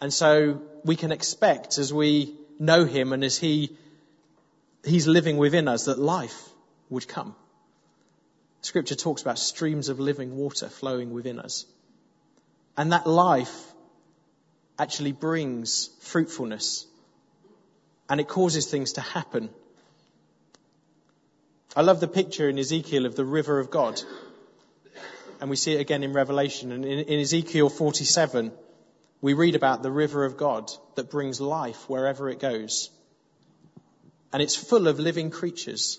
And 0.00 0.12
so 0.12 0.62
we 0.84 0.96
can 0.96 1.12
expect 1.12 1.78
as 1.78 1.92
we 1.92 2.34
know 2.58 2.84
Him 2.84 3.12
and 3.12 3.22
as 3.22 3.36
He, 3.36 3.76
He's 4.84 5.06
living 5.06 5.36
within 5.36 5.68
us 5.68 5.84
that 5.84 5.98
life 5.98 6.48
would 6.88 7.06
come. 7.06 7.34
Scripture 8.62 8.94
talks 8.94 9.22
about 9.22 9.38
streams 9.38 9.88
of 9.88 9.98
living 9.98 10.36
water 10.36 10.68
flowing 10.68 11.12
within 11.12 11.38
us. 11.38 11.66
And 12.76 12.92
that 12.92 13.06
life 13.06 13.72
actually 14.78 15.12
brings 15.12 15.90
fruitfulness 16.00 16.86
and 18.08 18.20
it 18.20 18.28
causes 18.28 18.66
things 18.66 18.94
to 18.94 19.00
happen. 19.00 19.50
I 21.74 21.82
love 21.82 22.00
the 22.00 22.08
picture 22.08 22.48
in 22.48 22.58
Ezekiel 22.58 23.04
of 23.04 23.16
the 23.16 23.24
river 23.24 23.58
of 23.58 23.70
God. 23.70 24.00
And 25.40 25.50
we 25.50 25.56
see 25.56 25.74
it 25.74 25.80
again 25.80 26.04
in 26.04 26.12
Revelation. 26.12 26.70
And 26.70 26.84
in, 26.84 27.00
in 27.00 27.20
Ezekiel 27.20 27.68
47, 27.68 28.52
we 29.20 29.34
read 29.34 29.56
about 29.56 29.82
the 29.82 29.90
river 29.90 30.24
of 30.24 30.36
God 30.36 30.70
that 30.94 31.10
brings 31.10 31.40
life 31.40 31.88
wherever 31.88 32.28
it 32.28 32.38
goes. 32.38 32.90
And 34.32 34.40
it's 34.40 34.54
full 34.54 34.86
of 34.86 35.00
living 35.00 35.30
creatures 35.30 35.98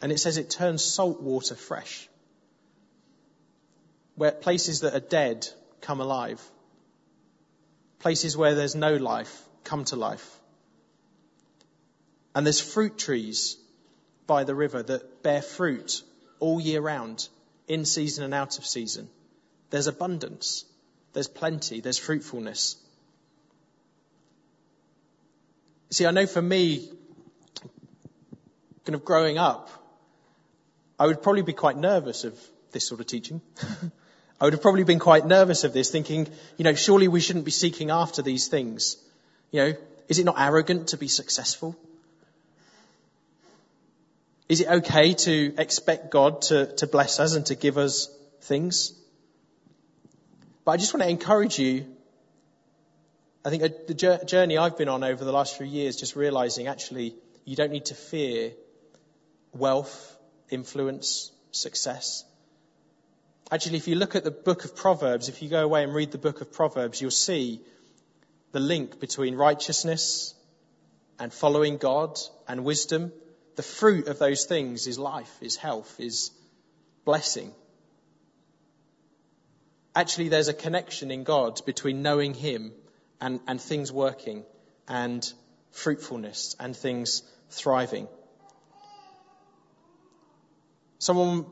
And 0.00 0.12
it 0.12 0.18
says 0.18 0.36
it 0.36 0.50
turns 0.50 0.84
salt 0.84 1.20
water 1.20 1.54
fresh. 1.54 2.08
Where 4.14 4.32
places 4.32 4.80
that 4.80 4.94
are 4.94 5.00
dead 5.00 5.46
come 5.80 6.00
alive. 6.00 6.42
Places 7.98 8.36
where 8.36 8.54
there's 8.54 8.74
no 8.74 8.96
life 8.96 9.42
come 9.64 9.84
to 9.86 9.96
life. 9.96 10.38
And 12.34 12.46
there's 12.46 12.60
fruit 12.60 12.98
trees 12.98 13.56
by 14.26 14.44
the 14.44 14.54
river 14.54 14.82
that 14.82 15.22
bear 15.22 15.42
fruit 15.42 16.02
all 16.38 16.60
year 16.60 16.80
round, 16.80 17.28
in 17.66 17.84
season 17.84 18.24
and 18.24 18.34
out 18.34 18.58
of 18.58 18.66
season. 18.66 19.08
There's 19.70 19.86
abundance. 19.86 20.64
There's 21.12 21.28
plenty. 21.28 21.80
There's 21.80 21.98
fruitfulness. 21.98 22.76
See, 25.90 26.06
I 26.06 26.10
know 26.10 26.26
for 26.26 26.42
me, 26.42 26.90
kind 28.84 28.94
of 28.94 29.04
growing 29.04 29.38
up, 29.38 29.70
I 30.98 31.06
would 31.06 31.22
probably 31.22 31.42
be 31.42 31.52
quite 31.52 31.76
nervous 31.76 32.24
of 32.24 32.38
this 32.72 32.86
sort 32.86 33.00
of 33.00 33.06
teaching. 33.06 33.40
I 34.40 34.44
would 34.44 34.52
have 34.52 34.62
probably 34.62 34.84
been 34.84 34.98
quite 34.98 35.26
nervous 35.26 35.64
of 35.64 35.72
this, 35.72 35.90
thinking, 35.90 36.28
you 36.56 36.64
know, 36.64 36.74
surely 36.74 37.08
we 37.08 37.20
shouldn't 37.20 37.44
be 37.44 37.50
seeking 37.50 37.90
after 37.90 38.22
these 38.22 38.48
things. 38.48 38.96
You 39.50 39.60
know, 39.60 39.74
is 40.08 40.18
it 40.18 40.24
not 40.24 40.36
arrogant 40.38 40.88
to 40.88 40.96
be 40.96 41.08
successful? 41.08 41.76
Is 44.48 44.60
it 44.60 44.68
okay 44.68 45.12
to 45.12 45.54
expect 45.58 46.10
God 46.10 46.42
to, 46.42 46.74
to 46.76 46.86
bless 46.86 47.20
us 47.20 47.34
and 47.34 47.44
to 47.46 47.54
give 47.54 47.78
us 47.78 48.08
things? 48.42 48.92
But 50.64 50.72
I 50.72 50.76
just 50.76 50.94
want 50.94 51.02
to 51.02 51.10
encourage 51.10 51.58
you. 51.58 51.86
I 53.44 53.50
think 53.50 53.62
the 53.86 54.24
journey 54.26 54.58
I've 54.58 54.76
been 54.76 54.88
on 54.88 55.04
over 55.04 55.24
the 55.24 55.32
last 55.32 55.56
few 55.56 55.66
years, 55.66 55.96
just 55.96 56.16
realizing 56.16 56.66
actually 56.66 57.14
you 57.44 57.56
don't 57.56 57.70
need 57.70 57.86
to 57.86 57.94
fear 57.94 58.52
wealth, 59.52 60.17
influence, 60.50 61.32
success. 61.50 62.24
Actually, 63.50 63.78
if 63.78 63.88
you 63.88 63.94
look 63.94 64.14
at 64.14 64.24
the 64.24 64.30
book 64.30 64.64
of 64.64 64.76
Proverbs, 64.76 65.28
if 65.28 65.42
you 65.42 65.48
go 65.48 65.64
away 65.64 65.82
and 65.82 65.94
read 65.94 66.12
the 66.12 66.18
book 66.18 66.40
of 66.40 66.52
Proverbs, 66.52 67.00
you'll 67.00 67.10
see 67.10 67.60
the 68.52 68.60
link 68.60 69.00
between 69.00 69.34
righteousness 69.34 70.34
and 71.18 71.32
following 71.32 71.78
God 71.78 72.18
and 72.46 72.64
wisdom 72.64 73.12
the 73.58 73.62
fruit 73.64 74.06
of 74.06 74.20
those 74.20 74.44
things 74.44 74.86
is 74.86 75.00
life, 75.00 75.36
is 75.40 75.56
health, 75.56 75.92
is 75.98 76.30
blessing. 77.04 77.52
Actually, 79.96 80.28
there's 80.28 80.46
a 80.46 80.54
connection 80.54 81.10
in 81.10 81.24
God 81.24 81.60
between 81.66 82.00
knowing 82.00 82.34
Him 82.34 82.70
and, 83.20 83.40
and 83.48 83.60
things 83.60 83.90
working 83.90 84.44
and 84.86 85.28
fruitfulness 85.72 86.54
and 86.60 86.76
things 86.76 87.24
thriving. 87.50 88.06
Someone, 91.08 91.46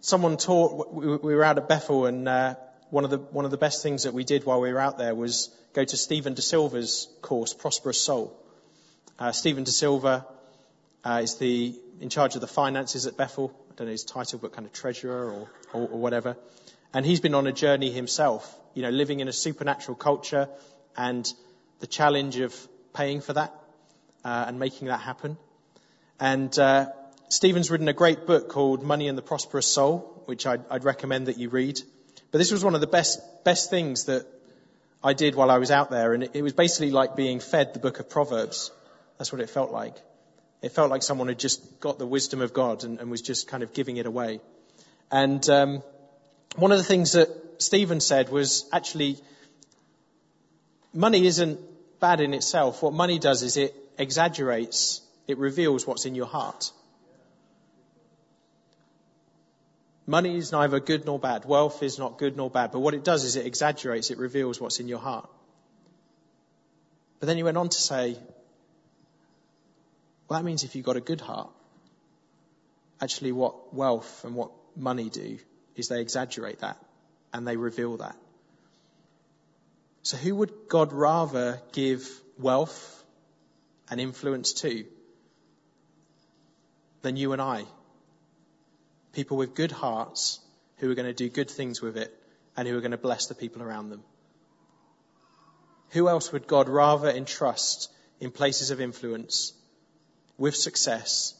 someone 0.00 0.38
taught, 0.38 0.94
we 0.94 1.34
were 1.34 1.44
out 1.44 1.58
at 1.58 1.68
Bethel 1.68 2.06
and 2.06 2.26
uh, 2.26 2.54
one 2.88 3.04
of 3.04 3.10
the, 3.10 3.18
one 3.18 3.44
of 3.44 3.50
the 3.50 3.58
best 3.58 3.82
things 3.82 4.04
that 4.04 4.14
we 4.14 4.24
did 4.24 4.44
while 4.44 4.62
we 4.62 4.72
were 4.72 4.80
out 4.80 4.96
there 4.96 5.14
was 5.14 5.54
go 5.74 5.84
to 5.84 5.96
Stephen 5.98 6.32
De 6.32 6.40
Silva's 6.40 7.06
course, 7.20 7.52
Prosperous 7.52 8.02
Soul. 8.02 8.34
Uh, 9.18 9.32
Stephen 9.32 9.64
De 9.64 9.70
Silva 9.70 10.26
uh, 11.04 11.20
is 11.22 11.36
the 11.36 11.78
in 12.00 12.08
charge 12.08 12.34
of 12.34 12.40
the 12.40 12.46
finances 12.46 13.04
at 13.06 13.18
Bethel. 13.18 13.52
I 13.70 13.74
don't 13.74 13.88
know 13.88 13.92
his 13.92 14.04
title, 14.04 14.38
but 14.38 14.52
kind 14.52 14.64
of 14.64 14.72
treasurer 14.72 15.30
or, 15.30 15.50
or, 15.74 15.82
or 15.82 15.98
whatever. 15.98 16.38
And 16.94 17.04
he's 17.04 17.20
been 17.20 17.34
on 17.34 17.46
a 17.46 17.52
journey 17.52 17.90
himself, 17.90 18.58
you 18.72 18.80
know, 18.80 18.88
living 18.88 19.20
in 19.20 19.28
a 19.28 19.34
supernatural 19.34 19.96
culture 19.96 20.48
and 20.96 21.30
the 21.80 21.86
challenge 21.86 22.38
of 22.38 22.56
paying 22.94 23.20
for 23.20 23.34
that 23.34 23.54
uh, 24.24 24.46
and 24.48 24.58
making 24.58 24.88
that 24.88 25.00
happen. 25.00 25.36
And 26.18 26.58
uh, 26.58 26.86
Stephen's 27.30 27.70
written 27.70 27.86
a 27.86 27.92
great 27.92 28.26
book 28.26 28.48
called 28.48 28.82
Money 28.82 29.06
and 29.06 29.16
the 29.16 29.22
Prosperous 29.22 29.68
Soul, 29.68 30.22
which 30.24 30.48
I'd, 30.48 30.64
I'd, 30.68 30.82
recommend 30.82 31.26
that 31.26 31.38
you 31.38 31.48
read. 31.48 31.80
But 32.32 32.38
this 32.38 32.50
was 32.50 32.64
one 32.64 32.74
of 32.74 32.80
the 32.80 32.88
best 32.88 33.20
best 33.44 33.70
things 33.70 34.06
that 34.06 34.26
I 35.02 35.12
did 35.12 35.36
while 35.36 35.48
I 35.48 35.58
was 35.58 35.70
out 35.70 35.92
there, 35.92 36.12
and 36.12 36.24
it, 36.24 36.32
it 36.34 36.42
was 36.42 36.54
basically 36.54 36.90
like 36.90 37.14
being 37.14 37.38
fed 37.38 37.72
the 37.72 37.78
book 37.78 38.00
of 38.00 38.10
Proverbs. 38.10 38.72
That's 39.16 39.30
what 39.30 39.40
it 39.40 39.48
felt 39.48 39.70
like. 39.70 39.94
It 40.60 40.72
felt 40.72 40.90
like 40.90 41.04
someone 41.04 41.28
had 41.28 41.38
just 41.38 41.78
got 41.78 42.00
the 42.00 42.06
wisdom 42.06 42.40
of 42.40 42.52
God 42.52 42.82
and, 42.82 42.98
and 42.98 43.12
was 43.12 43.22
just 43.22 43.46
kind 43.46 43.62
of 43.62 43.72
giving 43.72 43.96
it 43.96 44.06
away. 44.06 44.40
And 45.12 45.48
um, 45.48 45.84
one 46.56 46.72
of 46.72 46.78
the 46.78 46.84
things 46.84 47.12
that 47.12 47.28
Stephen 47.58 48.00
said 48.00 48.30
was 48.30 48.68
actually, 48.72 49.18
money 50.92 51.24
isn't 51.26 51.60
bad 52.00 52.20
in 52.20 52.34
itself. 52.34 52.82
What 52.82 52.92
money 52.92 53.20
does 53.20 53.44
is 53.44 53.56
it 53.56 53.72
exaggerates, 53.98 55.00
it 55.28 55.38
reveals 55.38 55.86
what's 55.86 56.06
in 56.06 56.16
your 56.16 56.26
heart. 56.26 56.72
Money 60.06 60.36
is 60.36 60.50
neither 60.52 60.80
good 60.80 61.04
nor 61.04 61.18
bad. 61.18 61.44
Wealth 61.44 61.82
is 61.82 61.98
not 61.98 62.18
good 62.18 62.36
nor 62.36 62.50
bad. 62.50 62.72
But 62.72 62.80
what 62.80 62.94
it 62.94 63.04
does 63.04 63.24
is 63.24 63.36
it 63.36 63.46
exaggerates, 63.46 64.10
it 64.10 64.18
reveals 64.18 64.60
what's 64.60 64.80
in 64.80 64.88
your 64.88 64.98
heart. 64.98 65.28
But 67.20 67.26
then 67.26 67.36
he 67.36 67.42
went 67.42 67.56
on 67.56 67.68
to 67.68 67.78
say, 67.78 68.16
well, 70.28 70.38
that 70.38 70.44
means 70.44 70.64
if 70.64 70.74
you've 70.74 70.86
got 70.86 70.96
a 70.96 71.00
good 71.00 71.20
heart, 71.20 71.50
actually 73.00 73.32
what 73.32 73.74
wealth 73.74 74.24
and 74.24 74.34
what 74.34 74.50
money 74.76 75.10
do 75.10 75.38
is 75.76 75.88
they 75.88 76.00
exaggerate 76.00 76.60
that 76.60 76.78
and 77.32 77.46
they 77.46 77.56
reveal 77.56 77.96
that. 77.98 78.16
So 80.02 80.16
who 80.16 80.34
would 80.36 80.52
God 80.68 80.92
rather 80.92 81.60
give 81.72 82.08
wealth 82.38 83.04
and 83.90 84.00
influence 84.00 84.52
to 84.54 84.84
than 87.02 87.16
you 87.16 87.32
and 87.32 87.42
I? 87.42 87.64
People 89.12 89.36
with 89.36 89.54
good 89.54 89.72
hearts 89.72 90.40
who 90.76 90.90
are 90.90 90.94
going 90.94 91.06
to 91.06 91.12
do 91.12 91.28
good 91.28 91.50
things 91.50 91.80
with 91.82 91.96
it 91.96 92.14
and 92.56 92.66
who 92.66 92.76
are 92.76 92.80
going 92.80 92.90
to 92.92 92.98
bless 92.98 93.26
the 93.26 93.34
people 93.34 93.62
around 93.62 93.90
them. 93.90 94.02
Who 95.90 96.08
else 96.08 96.32
would 96.32 96.46
God 96.46 96.68
rather 96.68 97.10
entrust 97.10 97.90
in 98.20 98.30
places 98.30 98.70
of 98.70 98.80
influence 98.80 99.52
with 100.38 100.54
success 100.54 101.34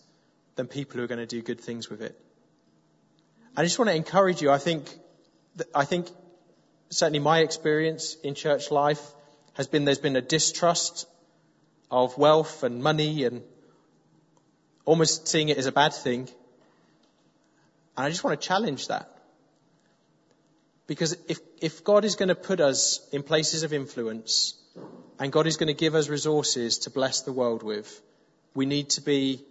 than 0.56 0.66
people 0.66 0.98
who 0.98 1.04
are 1.04 1.06
going 1.06 1.26
to 1.26 1.26
do 1.26 1.42
good 1.42 1.60
things 1.60 1.88
with 1.88 2.02
it. 2.02 2.18
I 3.56 3.62
just 3.64 3.78
want 3.78 3.88
to 3.88 3.96
encourage 3.96 4.42
you. 4.42 4.50
I 4.50 4.58
think, 4.58 4.94
I 5.74 5.84
think 5.84 6.08
certainly 6.90 7.18
my 7.18 7.40
experience 7.40 8.16
in 8.22 8.34
church 8.34 8.70
life 8.70 9.02
has 9.54 9.68
been 9.68 9.84
there's 9.84 9.98
been 9.98 10.16
a 10.16 10.20
distrust 10.20 11.06
of 11.90 12.16
wealth 12.18 12.62
and 12.62 12.82
money 12.82 13.24
and 13.24 13.42
almost 14.84 15.28
seeing 15.28 15.48
it 15.48 15.58
as 15.58 15.66
a 15.66 15.72
bad 15.72 15.94
thing. 15.94 16.28
And 17.96 18.06
I 18.06 18.10
just 18.10 18.24
want 18.24 18.40
to 18.40 18.46
challenge 18.46 18.88
that. 18.88 19.08
Because 20.86 21.16
if, 21.28 21.38
if 21.60 21.84
God 21.84 22.04
is 22.04 22.16
going 22.16 22.30
to 22.30 22.34
put 22.34 22.60
us 22.60 23.06
in 23.12 23.22
places 23.22 23.62
of 23.62 23.72
influence 23.72 24.54
and 25.20 25.30
God 25.30 25.46
is 25.46 25.56
going 25.56 25.68
to 25.68 25.74
give 25.74 25.94
us 25.94 26.08
resources 26.08 26.78
to 26.80 26.90
bless 26.90 27.22
the 27.22 27.32
world 27.32 27.62
with, 27.62 28.02
we 28.54 28.66
need 28.66 28.90
to 28.90 29.00
be 29.00 29.44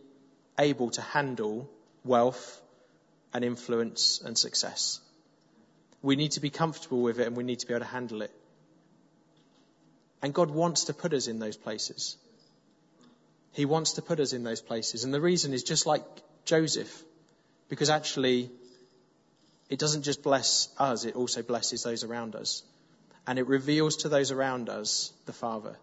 able 0.58 0.90
to 0.92 1.02
handle 1.02 1.70
wealth 2.04 2.62
and 3.34 3.46
influence 3.46 4.22
and 4.24 4.38
success. 4.38 5.00
We 6.02 6.16
need 6.16 6.32
to 6.32 6.42
be 6.42 6.50
comfortable 6.50 7.02
with 7.02 7.20
it 7.20 7.28
and 7.28 7.38
we 7.38 7.44
need 7.44 7.60
to 7.60 7.68
be 7.68 7.74
able 7.74 7.86
to 7.86 7.92
handle 7.92 8.22
it. 8.22 8.32
And 10.22 10.34
God 10.34 10.52
wants 10.52 10.86
to 10.86 10.94
put 10.94 11.14
us 11.14 11.28
in 11.28 11.40
those 11.40 11.56
places. 11.56 12.18
He 13.54 13.66
wants 13.66 13.94
to 13.94 14.02
put 14.02 14.20
us 14.20 14.34
in 14.34 14.44
those 14.44 14.62
places. 14.62 15.04
And 15.04 15.14
the 15.14 15.22
reason 15.22 15.54
is 15.54 15.64
just 15.64 15.86
like 15.86 16.04
Joseph, 16.46 17.04
because 17.70 17.90
actually 17.90 18.50
it 19.70 19.80
doesn't 19.80 20.02
just 20.02 20.24
bless 20.24 20.70
us, 20.78 21.06
it 21.06 21.16
also 21.16 21.44
blesses 21.44 21.84
those 21.84 22.04
around 22.04 22.36
us. 22.36 22.64
And 23.28 23.38
it 23.38 23.48
reveals 23.48 23.98
to 23.98 24.10
those 24.10 24.32
around 24.32 24.70
us 24.70 25.14
the 25.26 25.34
Father 25.34 25.78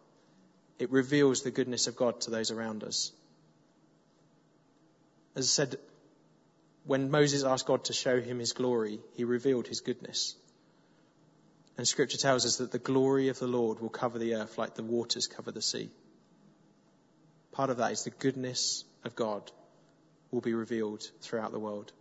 it 0.78 0.90
reveals 0.90 1.42
the 1.42 1.50
goodness 1.50 1.86
of 1.86 1.96
God 1.96 2.20
to 2.22 2.30
those 2.30 2.50
around 2.50 2.84
us. 2.84 3.12
As 5.34 5.46
I 5.46 5.48
said, 5.48 5.76
when 6.84 7.10
Moses 7.10 7.44
asked 7.44 7.66
God 7.66 7.84
to 7.84 7.92
show 7.92 8.20
him 8.20 8.38
his 8.38 8.52
glory, 8.52 9.00
he 9.14 9.24
revealed 9.24 9.66
his 9.66 9.80
goodness. 9.80 10.34
And 11.76 11.86
scripture 11.86 12.18
tells 12.18 12.46
us 12.46 12.56
that 12.56 12.72
the 12.72 12.78
glory 12.78 13.28
of 13.28 13.38
the 13.38 13.46
Lord 13.46 13.80
will 13.80 13.90
cover 13.90 14.18
the 14.18 14.34
earth 14.34 14.56
like 14.56 14.74
the 14.74 14.82
waters 14.82 15.26
cover 15.26 15.50
the 15.50 15.62
sea. 15.62 15.90
Part 17.52 17.70
of 17.70 17.78
that 17.78 17.92
is 17.92 18.04
the 18.04 18.10
goodness 18.10 18.84
of 19.04 19.14
God 19.14 19.50
will 20.30 20.40
be 20.40 20.54
revealed 20.54 21.02
throughout 21.20 21.52
the 21.52 21.58
world. 21.58 21.92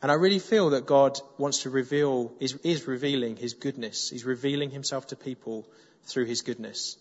And 0.00 0.10
I 0.10 0.14
really 0.14 0.40
feel 0.40 0.70
that 0.70 0.86
God 0.86 1.18
wants 1.38 1.62
to 1.62 1.70
reveal, 1.70 2.32
is, 2.40 2.54
is 2.64 2.86
revealing 2.88 3.36
his 3.36 3.54
goodness. 3.54 4.10
He's 4.10 4.24
revealing 4.24 4.70
himself 4.70 5.06
to 5.08 5.16
people 5.16 5.68
through 6.04 6.24
his 6.24 6.42
goodness. 6.42 6.96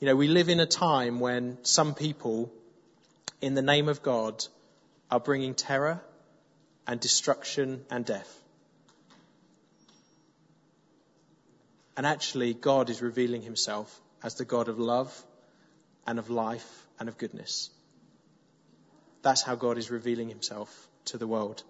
You 0.00 0.06
know, 0.06 0.16
we 0.16 0.26
live 0.26 0.48
in 0.48 0.58
a 0.58 0.66
time 0.66 1.20
when 1.20 1.58
some 1.62 1.94
people, 1.94 2.52
in 3.40 3.54
the 3.54 3.62
name 3.62 3.88
of 3.88 4.02
God, 4.02 4.44
are 5.10 5.20
bringing 5.20 5.54
terror 5.54 6.02
and 6.86 6.98
destruction 6.98 7.84
and 7.90 8.04
death. 8.04 8.34
And 11.96 12.06
actually, 12.06 12.54
God 12.54 12.90
is 12.90 13.02
revealing 13.02 13.42
himself 13.42 14.00
as 14.22 14.34
the 14.34 14.44
God 14.44 14.68
of 14.68 14.78
love 14.78 15.24
and 16.06 16.18
of 16.18 16.30
life 16.30 16.86
and 16.98 17.08
of 17.08 17.18
goodness. 17.18 17.70
That's 19.22 19.42
how 19.42 19.54
God 19.54 19.78
is 19.78 19.90
revealing 19.90 20.28
himself 20.28 20.88
to 21.06 21.18
the 21.18 21.26
world. 21.26 21.62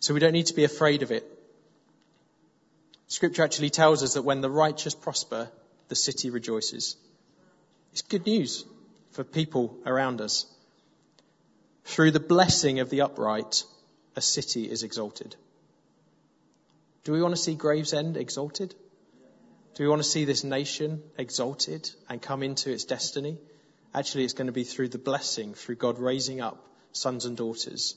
So 0.00 0.14
we 0.14 0.20
don't 0.20 0.32
need 0.32 0.46
to 0.46 0.54
be 0.54 0.64
afraid 0.64 1.02
of 1.02 1.10
it. 1.10 1.26
Scripture 3.08 3.42
actually 3.42 3.70
tells 3.70 4.02
us 4.02 4.14
that 4.14 4.22
when 4.22 4.40
the 4.40 4.50
righteous 4.50 4.94
prosper, 4.94 5.50
the 5.88 5.94
city 5.94 6.30
rejoices. 6.30 6.96
It's 7.92 8.02
good 8.02 8.26
news 8.26 8.64
for 9.12 9.24
people 9.24 9.76
around 9.86 10.20
us. 10.20 10.46
Through 11.84 12.10
the 12.10 12.20
blessing 12.20 12.80
of 12.80 12.90
the 12.90 13.00
upright, 13.00 13.64
a 14.14 14.20
city 14.20 14.70
is 14.70 14.82
exalted. 14.82 15.34
Do 17.04 17.12
we 17.12 17.22
want 17.22 17.34
to 17.34 17.40
see 17.40 17.54
Gravesend 17.54 18.18
exalted? 18.18 18.74
Do 19.78 19.84
we 19.84 19.90
want 19.90 20.02
to 20.02 20.08
see 20.08 20.24
this 20.24 20.42
nation 20.42 21.04
exalted 21.16 21.88
and 22.08 22.20
come 22.20 22.42
into 22.42 22.72
its 22.72 22.84
destiny? 22.84 23.38
Actually, 23.94 24.24
it's 24.24 24.32
going 24.32 24.48
to 24.48 24.52
be 24.52 24.64
through 24.64 24.88
the 24.88 24.98
blessing, 24.98 25.54
through 25.54 25.76
God 25.76 26.00
raising 26.00 26.40
up 26.40 26.66
sons 26.90 27.26
and 27.26 27.36
daughters 27.36 27.94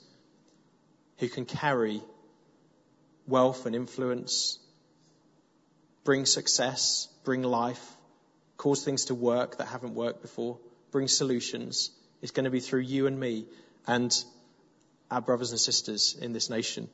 who 1.18 1.28
can 1.28 1.46
carry 1.46 2.04
wealth 3.26 3.66
and 3.66 3.76
influence, 3.76 4.60
bring 6.04 6.28
success, 6.28 7.08
bring 7.24 7.42
life, 7.42 7.84
cause 8.58 8.86
things 8.86 9.06
to 9.06 9.16
work 9.16 9.58
that 9.58 9.66
haven't 9.66 9.96
worked 9.96 10.22
before, 10.22 10.60
bring 10.92 11.08
solutions. 11.08 11.90
It's 12.22 12.32
going 12.32 12.46
to 12.46 12.52
be 12.52 12.60
through 12.60 12.82
you 12.82 13.08
and 13.08 13.20
me 13.20 13.48
and 13.88 14.16
our 15.10 15.22
brothers 15.22 15.50
and 15.50 15.60
sisters 15.60 16.16
in 16.22 16.32
this 16.32 16.48
nation 16.48 16.90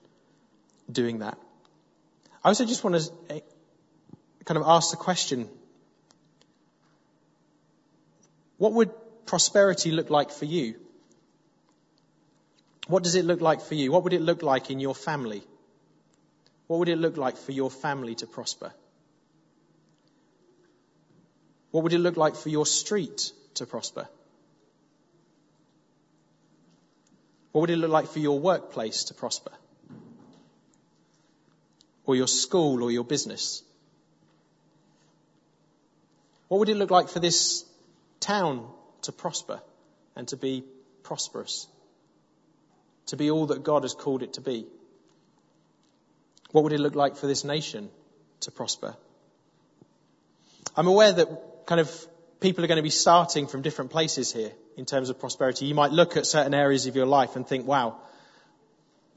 doing 0.89 1.19
that. 1.19 1.37
I 2.41 2.47
also 2.47 2.63
just 2.63 2.85
want 2.85 2.95
to 2.95 3.43
kind 4.47 4.57
of 4.57 4.63
ask 4.65 4.91
the 4.91 4.97
question 4.97 5.47
what 8.57 8.73
would 8.73 8.91
prosperity 9.25 9.91
look 9.91 10.09
like 10.09 10.31
for 10.31 10.45
you? 10.45 10.75
What 12.87 13.03
does 13.03 13.15
it 13.15 13.25
look 13.25 13.41
like 13.41 13.61
for 13.61 13.75
you? 13.75 13.91
What 13.91 14.03
would 14.05 14.13
it 14.13 14.21
look 14.21 14.41
like 14.41 14.71
in 14.71 14.79
your 14.79 14.95
family? 14.95 15.43
What 16.67 16.79
would 16.79 16.89
it 16.89 16.97
look 16.97 17.17
like 17.17 17.37
for 17.37 17.51
your 17.51 17.69
family 17.69 18.15
to 18.15 18.25
prosper? 18.25 18.71
What 21.71 21.83
would 21.83 21.93
it 21.93 21.99
look 21.99 22.17
like 22.17 22.35
for 22.35 22.49
your 22.49 22.65
street 22.65 23.31
to 23.55 23.65
prosper? 23.65 24.07
What 27.51 27.61
would 27.61 27.69
it 27.69 27.77
look 27.77 27.91
like 27.91 28.07
for 28.07 28.19
your 28.19 28.39
workplace 28.39 29.05
to 29.05 29.13
prosper? 29.13 29.51
or 32.07 32.15
your 32.15 32.27
school 32.27 32.83
or 32.83 32.89
your 32.89 33.03
business? 33.03 33.61
What 36.47 36.59
would 36.59 36.69
it 36.69 36.77
look 36.77 36.91
like 36.91 37.09
for 37.09 37.19
this 37.19 37.65
town 38.19 38.69
to 39.03 39.11
prosper 39.11 39.61
and 40.15 40.27
to 40.29 40.37
be 40.37 40.63
prosperous? 41.03 41.67
To 43.07 43.17
be 43.17 43.31
all 43.31 43.47
that 43.47 43.63
God 43.63 43.83
has 43.83 43.93
called 43.93 44.23
it 44.23 44.33
to 44.33 44.41
be? 44.41 44.65
What 46.51 46.63
would 46.63 46.73
it 46.73 46.79
look 46.79 46.95
like 46.95 47.17
for 47.17 47.27
this 47.27 47.43
nation 47.43 47.89
to 48.41 48.51
prosper? 48.51 48.95
I'm 50.75 50.87
aware 50.87 51.11
that 51.11 51.65
kind 51.65 51.81
of 51.81 52.07
people 52.39 52.63
are 52.63 52.67
going 52.67 52.77
to 52.77 52.83
be 52.83 52.89
starting 52.89 53.47
from 53.47 53.61
different 53.61 53.91
places 53.91 54.31
here 54.31 54.51
in 54.77 54.85
terms 54.85 55.09
of 55.09 55.19
prosperity. 55.19 55.65
You 55.65 55.75
might 55.75 55.91
look 55.91 56.17
at 56.17 56.25
certain 56.25 56.53
areas 56.53 56.85
of 56.85 56.95
your 56.95 57.05
life 57.05 57.35
and 57.35 57.45
think, 57.47 57.65
wow, 57.65 57.97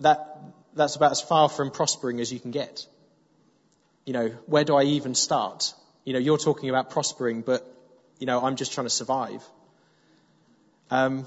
that, 0.01 0.39
that's 0.75 0.97
about 0.97 1.13
as 1.13 1.21
far 1.21 1.49
from 1.49 1.71
prospering 1.71 2.21
as 2.21 2.33
you 2.33 2.41
can 2.41 2.51
get. 2.51 2.87
You 4.07 4.15
know, 4.15 4.29
where 4.47 4.65
do 4.65 4.75
I 4.75 4.85
even 4.85 5.15
start? 5.15 5.75
You 6.05 6.13
know, 6.15 6.19
you're 6.19 6.39
talking 6.39 6.71
about 6.71 6.91
prospering, 6.91 7.43
but, 7.43 7.67
you 8.19 8.27
know, 8.27 8.43
I'm 8.43 8.57
just 8.57 8.73
trying 8.73 8.87
to 8.87 8.91
survive. 8.91 9.43
Um, 10.91 11.27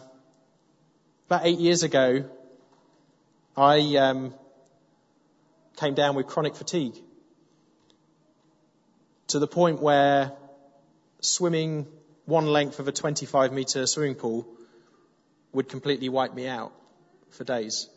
about 1.28 1.46
eight 1.46 1.60
years 1.60 1.84
ago, 1.84 2.26
I 3.56 3.96
um, 3.98 4.34
came 5.78 5.94
down 5.94 6.16
with 6.16 6.28
chronic 6.28 6.56
fatigue 6.56 6.96
to 9.28 9.40
the 9.40 9.48
point 9.48 9.82
where 9.82 10.32
swimming 11.22 11.88
one 12.26 12.48
length 12.48 12.80
of 12.80 12.88
a 12.88 12.92
25 12.92 13.54
metre 13.54 13.86
swimming 13.86 14.16
pool 14.16 14.48
would 15.54 15.70
completely 15.70 16.10
wipe 16.10 16.34
me 16.34 16.48
out 16.48 16.74
for 17.32 17.44
days. 17.44 17.90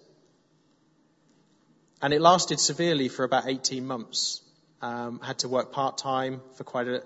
And 2.03 2.13
it 2.13 2.21
lasted 2.21 2.61
severely 2.61 3.09
for 3.09 3.25
about 3.25 3.49
18 3.49 3.87
months. 3.87 4.43
Um, 4.83 5.21
had 5.21 5.39
to 5.39 5.49
work 5.49 5.73
part 5.73 5.97
time 5.97 6.43
for 6.57 6.65
quite 6.65 6.87
a, 6.87 7.03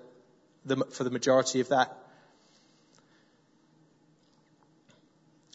the, 0.64 0.76
for 0.90 1.04
the 1.04 1.10
majority 1.10 1.60
of 1.60 1.68
that. 1.68 1.96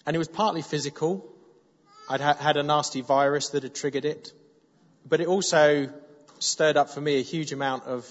And 0.06 0.15
it 0.15 0.19
was 0.19 0.30
partly 0.30 0.62
physical. 0.62 1.25
I'd 2.10 2.21
ha- 2.21 2.38
had 2.39 2.56
a 2.58 2.63
nasty 2.63 3.01
virus 3.01 3.49
that 3.49 3.63
had 3.63 3.75
triggered 3.75 4.06
it. 4.06 4.32
But 5.08 5.19
it 5.19 5.28
also 5.28 5.89
stirred 6.39 6.78
up 6.78 6.89
for 6.89 7.01
me 7.01 7.19
a 7.19 7.21
huge 7.21 7.51
amount 7.51 7.84
of 7.84 8.08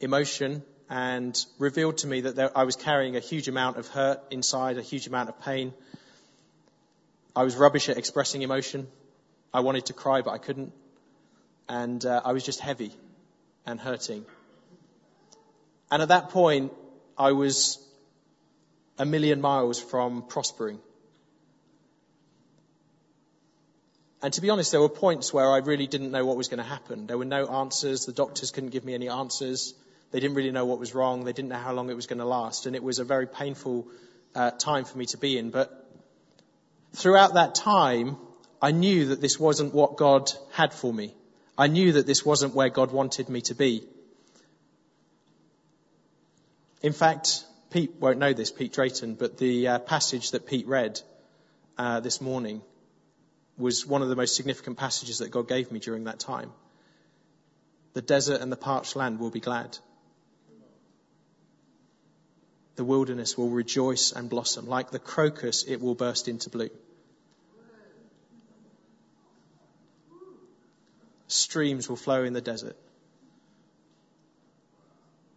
emotion 0.00 0.62
and 0.88 1.38
revealed 1.58 1.98
to 1.98 2.08
me 2.08 2.22
that 2.22 2.34
there, 2.34 2.56
I 2.56 2.64
was 2.64 2.74
carrying 2.74 3.14
a 3.14 3.20
huge 3.20 3.46
amount 3.46 3.76
of 3.76 3.86
hurt 3.86 4.20
inside, 4.30 4.76
a 4.76 4.82
huge 4.82 5.06
amount 5.06 5.28
of 5.28 5.40
pain. 5.40 5.72
I 7.36 7.44
was 7.44 7.54
rubbish 7.54 7.88
at 7.88 7.96
expressing 7.96 8.42
emotion. 8.42 8.88
I 9.54 9.60
wanted 9.60 9.86
to 9.86 9.92
cry, 9.92 10.22
but 10.22 10.32
I 10.32 10.38
couldn't. 10.38 10.72
And 11.68 12.04
uh, 12.04 12.22
I 12.24 12.32
was 12.32 12.44
just 12.44 12.58
heavy 12.58 12.92
and 13.66 13.80
hurting. 13.80 14.24
And 15.90 16.02
at 16.02 16.08
that 16.08 16.30
point, 16.30 16.72
I 17.18 17.32
was 17.32 17.78
a 18.98 19.04
million 19.04 19.40
miles 19.40 19.80
from 19.80 20.22
prospering. 20.22 20.78
And 24.22 24.32
to 24.34 24.40
be 24.42 24.50
honest, 24.50 24.72
there 24.72 24.80
were 24.80 24.90
points 24.90 25.32
where 25.32 25.50
I 25.50 25.58
really 25.58 25.86
didn't 25.86 26.10
know 26.10 26.26
what 26.26 26.36
was 26.36 26.48
going 26.48 26.58
to 26.58 26.68
happen. 26.68 27.06
There 27.06 27.16
were 27.16 27.24
no 27.24 27.46
answers. 27.46 28.04
The 28.04 28.12
doctors 28.12 28.50
couldn't 28.50 28.70
give 28.70 28.84
me 28.84 28.94
any 28.94 29.08
answers. 29.08 29.74
They 30.10 30.20
didn't 30.20 30.36
really 30.36 30.50
know 30.50 30.66
what 30.66 30.78
was 30.78 30.94
wrong. 30.94 31.24
They 31.24 31.32
didn't 31.32 31.48
know 31.48 31.56
how 31.56 31.72
long 31.72 31.88
it 31.88 31.94
was 31.94 32.06
going 32.06 32.18
to 32.18 32.26
last. 32.26 32.66
And 32.66 32.76
it 32.76 32.82
was 32.82 32.98
a 32.98 33.04
very 33.04 33.26
painful 33.26 33.86
uh, 34.34 34.50
time 34.50 34.84
for 34.84 34.98
me 34.98 35.06
to 35.06 35.16
be 35.16 35.38
in. 35.38 35.50
But 35.50 35.88
throughout 36.92 37.34
that 37.34 37.54
time, 37.54 38.18
I 38.60 38.72
knew 38.72 39.06
that 39.06 39.20
this 39.22 39.40
wasn't 39.40 39.74
what 39.74 39.96
God 39.96 40.30
had 40.52 40.74
for 40.74 40.92
me. 40.92 41.14
I 41.60 41.66
knew 41.66 41.92
that 41.92 42.06
this 42.06 42.24
wasn't 42.24 42.54
where 42.54 42.70
God 42.70 42.90
wanted 42.90 43.28
me 43.28 43.42
to 43.42 43.54
be. 43.54 43.86
In 46.80 46.94
fact, 46.94 47.44
Pete 47.68 47.96
won't 48.00 48.16
know 48.16 48.32
this, 48.32 48.50
Pete 48.50 48.72
Drayton, 48.72 49.14
but 49.14 49.36
the 49.36 49.68
uh, 49.68 49.78
passage 49.78 50.30
that 50.30 50.46
Pete 50.46 50.66
read 50.66 50.98
uh, 51.76 52.00
this 52.00 52.18
morning 52.22 52.62
was 53.58 53.86
one 53.86 54.00
of 54.00 54.08
the 54.08 54.16
most 54.16 54.36
significant 54.36 54.78
passages 54.78 55.18
that 55.18 55.30
God 55.32 55.48
gave 55.48 55.70
me 55.70 55.80
during 55.80 56.04
that 56.04 56.18
time. 56.18 56.50
The 57.92 58.00
desert 58.00 58.40
and 58.40 58.50
the 58.50 58.56
parched 58.56 58.96
land 58.96 59.20
will 59.20 59.30
be 59.30 59.40
glad. 59.40 59.76
The 62.76 62.84
wilderness 62.84 63.36
will 63.36 63.50
rejoice 63.50 64.12
and 64.12 64.30
blossom. 64.30 64.66
Like 64.66 64.92
the 64.92 64.98
crocus, 64.98 65.64
it 65.68 65.82
will 65.82 65.94
burst 65.94 66.26
into 66.26 66.48
bloom. 66.48 66.70
Streams 71.50 71.88
will 71.88 71.96
flow 71.96 72.22
in 72.22 72.32
the 72.32 72.40
desert. 72.40 72.76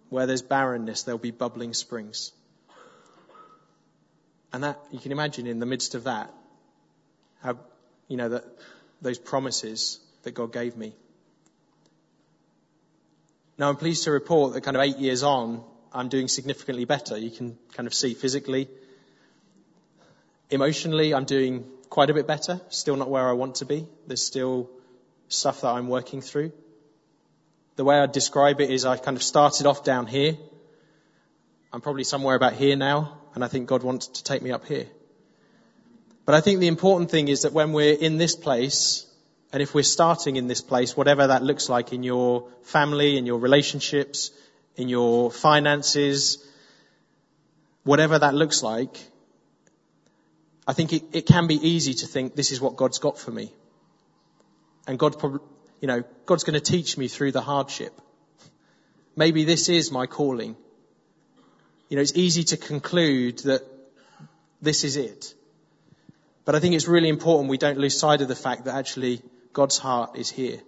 Where 0.09 0.27
there's 0.27 0.43
barrenness, 0.43 1.03
there'll 1.03 1.17
be 1.17 1.31
bubbling 1.31 1.73
springs. 1.73 2.31
And 4.51 4.63
that, 4.63 4.79
you 4.91 4.99
can 4.99 5.11
imagine 5.11 5.47
in 5.47 5.57
the 5.57 5.65
midst 5.65 5.95
of 5.95 6.03
that, 6.03 6.31
how, 7.41 7.57
you 8.07 8.17
know, 8.17 8.29
that, 8.29 8.45
those 9.01 9.17
promises 9.17 9.99
that 10.21 10.35
God 10.35 10.53
gave 10.53 10.77
me. 10.77 10.93
Now 13.57 13.69
I'm 13.69 13.75
pleased 13.75 14.03
to 14.03 14.11
report 14.11 14.53
that 14.53 14.61
kind 14.61 14.77
of 14.77 14.83
eight 14.83 14.97
years 14.97 15.23
on, 15.23 15.63
I'm 15.91 16.09
doing 16.09 16.27
significantly 16.27 16.85
better. 16.85 17.17
You 17.17 17.31
can 17.31 17.57
kind 17.73 17.87
of 17.87 17.93
see 17.93 18.13
physically. 18.13 18.67
Emotionally, 20.51 21.15
I'm 21.15 21.25
doing 21.25 21.65
quite 21.89 22.11
a 22.11 22.13
bit 22.13 22.27
better. 22.27 22.61
Still 22.69 22.97
not 22.97 23.09
where 23.09 23.27
I 23.27 23.33
want 23.33 23.55
to 23.55 23.65
be. 23.65 23.87
There's 24.05 24.23
still 24.23 24.69
stuff 25.33 25.61
that 25.61 25.69
I'm 25.69 25.87
working 25.87 26.21
through. 26.21 26.51
The 27.75 27.83
way 27.83 27.97
I 27.99 28.05
describe 28.05 28.61
it 28.61 28.69
is 28.69 28.85
I 28.85 28.97
kind 28.97 29.17
of 29.17 29.23
started 29.23 29.65
off 29.65 29.83
down 29.83 30.07
here. 30.07 30.37
I'm 31.71 31.81
probably 31.81 32.03
somewhere 32.03 32.35
about 32.35 32.53
here 32.53 32.75
now, 32.75 33.17
and 33.33 33.43
I 33.43 33.47
think 33.47 33.67
God 33.67 33.83
wants 33.83 34.07
to 34.07 34.23
take 34.23 34.41
me 34.41 34.51
up 34.51 34.65
here. 34.65 34.85
But 36.25 36.35
I 36.35 36.41
think 36.41 36.59
the 36.59 36.67
important 36.67 37.09
thing 37.11 37.27
is 37.27 37.41
that 37.41 37.53
when 37.53 37.73
we're 37.73 37.95
in 37.95 38.17
this 38.17 38.35
place, 38.35 39.07
and 39.51 39.61
if 39.61 39.73
we're 39.73 39.83
starting 39.83 40.35
in 40.35 40.47
this 40.47 40.61
place, 40.61 40.95
whatever 40.95 41.27
that 41.27 41.43
looks 41.43 41.69
like 41.69 41.93
in 41.93 42.03
your 42.03 42.47
family, 42.63 43.17
in 43.17 43.25
your 43.25 43.39
relationships, 43.39 44.31
in 44.75 44.87
your 44.87 45.31
finances, 45.31 46.45
whatever 47.83 48.17
that 48.19 48.33
looks 48.33 48.63
like, 48.63 48.97
I 50.67 50.73
think 50.73 50.93
it, 50.93 51.03
it 51.11 51.25
can 51.25 51.47
be 51.47 51.55
easy 51.55 51.93
to 51.95 52.07
think 52.07 52.35
this 52.35 52.51
is 52.51 52.61
what 52.61 52.77
God's 52.77 52.99
got 52.99 53.17
for 53.19 53.31
me. 53.31 53.51
And 54.87 54.99
God 54.99 55.15
you 55.81 55.87
know, 55.87 56.03
God's 56.25 56.43
going 56.45 56.53
to 56.53 56.71
teach 56.71 56.97
me 56.97 57.07
through 57.07 57.33
the 57.33 57.41
hardship. 57.41 57.99
Maybe 59.15 59.43
this 59.43 59.69
is 59.69 59.91
my 59.91 60.05
calling. 60.07 60.55
you 61.89 61.97
know, 61.97 62.01
it's 62.01 62.15
easy 62.15 62.43
to 62.45 62.57
conclude 62.57 63.39
that 63.39 63.61
this 64.61 64.83
is 64.83 64.95
it. 64.95 65.33
But 66.45 66.55
I 66.55 66.59
think 66.59 66.75
it's 66.75 66.87
really 66.87 67.09
important 67.09 67.49
we 67.49 67.57
don't 67.57 67.77
lose 67.77 67.97
sight 67.97 68.21
of 68.21 68.27
the 68.27 68.35
fact 68.35 68.65
that 68.65 68.75
actually 68.75 69.21
God's 69.51 69.77
heart 69.77 70.17
is 70.17 70.29
here. 70.29 70.59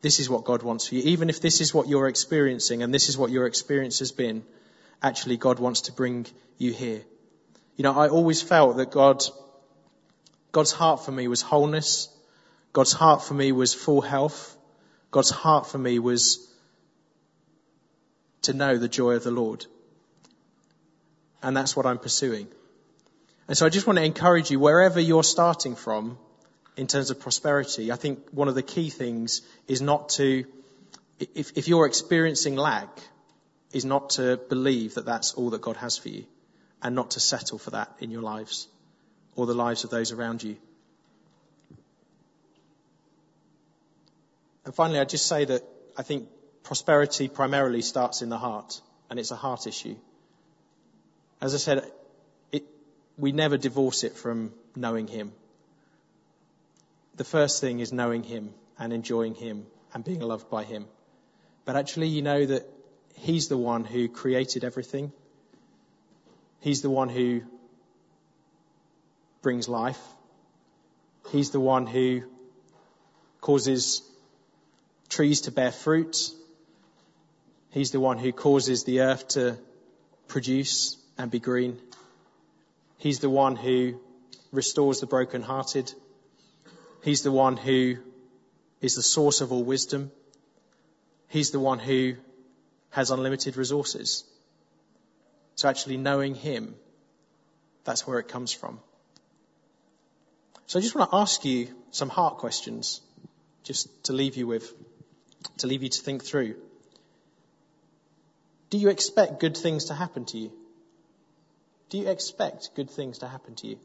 This 0.00 0.18
is 0.18 0.28
what 0.28 0.44
God 0.44 0.62
wants 0.62 0.88
for 0.88 0.96
you. 0.96 1.02
Even 1.02 1.28
if 1.28 1.40
this 1.40 1.60
is 1.60 1.72
what 1.72 1.88
you're 1.88 2.08
experiencing 2.08 2.82
and 2.82 2.92
this 2.92 3.08
is 3.08 3.16
what 3.16 3.30
your 3.30 3.46
experience 3.46 4.00
has 4.00 4.12
been, 4.12 4.44
actually 5.02 5.36
God 5.36 5.58
wants 5.58 5.82
to 5.82 5.92
bring 5.92 6.26
you 6.58 6.72
here. 6.72 7.02
You 7.76 7.84
know, 7.84 7.98
I 7.98 8.08
always 8.08 8.42
felt 8.42 8.78
that 8.78 8.90
God, 8.90 9.22
God's 10.50 10.72
heart 10.72 11.04
for 11.04 11.12
me 11.12 11.28
was 11.28 11.40
wholeness. 11.40 12.08
God's 12.72 12.92
heart 12.92 13.22
for 13.22 13.34
me 13.34 13.52
was 13.52 13.74
full 13.74 14.00
health. 14.00 14.56
God's 15.10 15.30
heart 15.30 15.66
for 15.66 15.78
me 15.78 15.98
was 15.98 16.48
to 18.42 18.52
know 18.52 18.78
the 18.78 18.88
joy 18.88 19.12
of 19.12 19.24
the 19.24 19.30
Lord. 19.30 19.66
And 21.42 21.56
that's 21.56 21.76
what 21.76 21.86
I'm 21.86 21.98
pursuing. 21.98 22.48
And 23.48 23.58
so 23.58 23.66
I 23.66 23.68
just 23.68 23.86
want 23.86 23.98
to 23.98 24.04
encourage 24.04 24.50
you, 24.50 24.58
wherever 24.58 25.00
you're 25.00 25.24
starting 25.24 25.74
from 25.76 26.18
in 26.76 26.86
terms 26.86 27.10
of 27.10 27.20
prosperity, 27.20 27.92
I 27.92 27.96
think 27.96 28.30
one 28.30 28.48
of 28.48 28.54
the 28.54 28.62
key 28.62 28.88
things 28.88 29.42
is 29.68 29.82
not 29.82 30.10
to, 30.10 30.44
if, 31.34 31.52
if 31.56 31.68
you're 31.68 31.86
experiencing 31.86 32.56
lack, 32.56 32.88
is 33.72 33.84
not 33.84 34.10
to 34.10 34.36
believe 34.36 34.94
that 34.94 35.04
that's 35.04 35.34
all 35.34 35.50
that 35.50 35.60
God 35.60 35.76
has 35.76 35.98
for 35.98 36.08
you 36.08 36.24
and 36.82 36.94
not 36.94 37.12
to 37.12 37.20
settle 37.20 37.58
for 37.58 37.70
that 37.70 37.90
in 38.00 38.10
your 38.10 38.22
lives 38.22 38.68
or 39.34 39.46
the 39.46 39.54
lives 39.54 39.84
of 39.84 39.90
those 39.90 40.12
around 40.12 40.42
you. 40.42 40.56
And 44.64 44.74
finally, 44.74 44.98
I'd 44.98 45.08
just 45.08 45.26
say 45.26 45.44
that 45.44 45.62
I 45.96 46.02
think 46.02 46.28
prosperity 46.62 47.28
primarily 47.28 47.82
starts 47.82 48.22
in 48.22 48.28
the 48.28 48.38
heart 48.38 48.80
and 49.10 49.18
it's 49.18 49.30
a 49.30 49.36
heart 49.36 49.66
issue. 49.66 49.96
As 51.40 51.54
I 51.54 51.58
said, 51.58 51.90
we 53.18 53.32
never 53.32 53.56
divorce 53.56 54.04
it 54.04 54.16
from 54.16 54.52
knowing 54.74 55.06
Him. 55.06 55.32
The 57.16 57.24
first 57.24 57.60
thing 57.60 57.80
is 57.80 57.92
knowing 57.92 58.22
Him 58.22 58.54
and 58.78 58.92
enjoying 58.92 59.34
Him 59.34 59.66
and 59.92 60.04
being 60.04 60.20
loved 60.20 60.48
by 60.48 60.64
Him. 60.64 60.86
But 61.64 61.76
actually, 61.76 62.08
you 62.08 62.22
know 62.22 62.46
that 62.46 62.66
He's 63.14 63.48
the 63.48 63.58
one 63.58 63.84
who 63.84 64.08
created 64.08 64.64
everything. 64.64 65.12
He's 66.60 66.80
the 66.80 66.90
one 66.90 67.08
who 67.08 67.42
brings 69.42 69.68
life. 69.68 70.00
He's 71.30 71.50
the 71.50 71.60
one 71.60 71.86
who 71.86 72.22
causes 73.40 74.02
trees 75.12 75.42
to 75.42 75.52
bear 75.52 75.70
fruit. 75.70 76.16
He's 77.70 77.90
the 77.90 78.00
one 78.00 78.18
who 78.18 78.32
causes 78.32 78.84
the 78.84 79.00
earth 79.00 79.28
to 79.28 79.58
produce 80.26 80.96
and 81.18 81.30
be 81.30 81.38
green. 81.38 81.78
He's 82.96 83.18
the 83.18 83.28
one 83.28 83.56
who 83.56 84.00
restores 84.52 85.00
the 85.00 85.06
brokenhearted. 85.06 85.92
He's 87.04 87.22
the 87.22 87.32
one 87.32 87.56
who 87.58 87.96
is 88.80 88.94
the 88.94 89.02
source 89.02 89.42
of 89.42 89.52
all 89.52 89.64
wisdom. 89.64 90.10
He's 91.28 91.50
the 91.50 91.60
one 91.60 91.78
who 91.78 92.14
has 92.90 93.10
unlimited 93.10 93.56
resources. 93.56 94.24
So 95.56 95.68
actually 95.68 95.98
knowing 95.98 96.34
him, 96.34 96.74
that's 97.84 98.06
where 98.06 98.18
it 98.18 98.28
comes 98.28 98.52
from. 98.52 98.80
So 100.66 100.78
I 100.78 100.82
just 100.82 100.94
want 100.94 101.10
to 101.10 101.16
ask 101.16 101.44
you 101.44 101.68
some 101.90 102.08
heart 102.08 102.38
questions, 102.38 103.02
just 103.62 104.04
to 104.04 104.14
leave 104.14 104.36
you 104.36 104.46
with, 104.46 104.72
to 105.58 105.66
leave 105.66 105.82
you 105.82 105.88
to 105.88 106.00
think 106.02 106.24
through. 106.24 106.56
Do 108.70 108.78
you 108.78 108.88
expect 108.88 109.40
good 109.40 109.56
things 109.56 109.86
to 109.86 109.94
happen 109.94 110.24
to 110.26 110.38
you? 110.38 110.52
Do 111.90 111.98
you 111.98 112.08
expect 112.08 112.70
good 112.74 112.90
things 112.90 113.18
to 113.18 113.28
happen 113.28 113.54
to 113.56 113.66
you? 113.66 113.78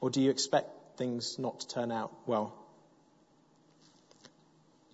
Or 0.00 0.10
do 0.10 0.20
you 0.20 0.30
expect 0.30 0.68
things 0.96 1.38
not 1.38 1.60
to 1.60 1.68
turn 1.68 1.90
out 1.90 2.12
well? 2.26 2.54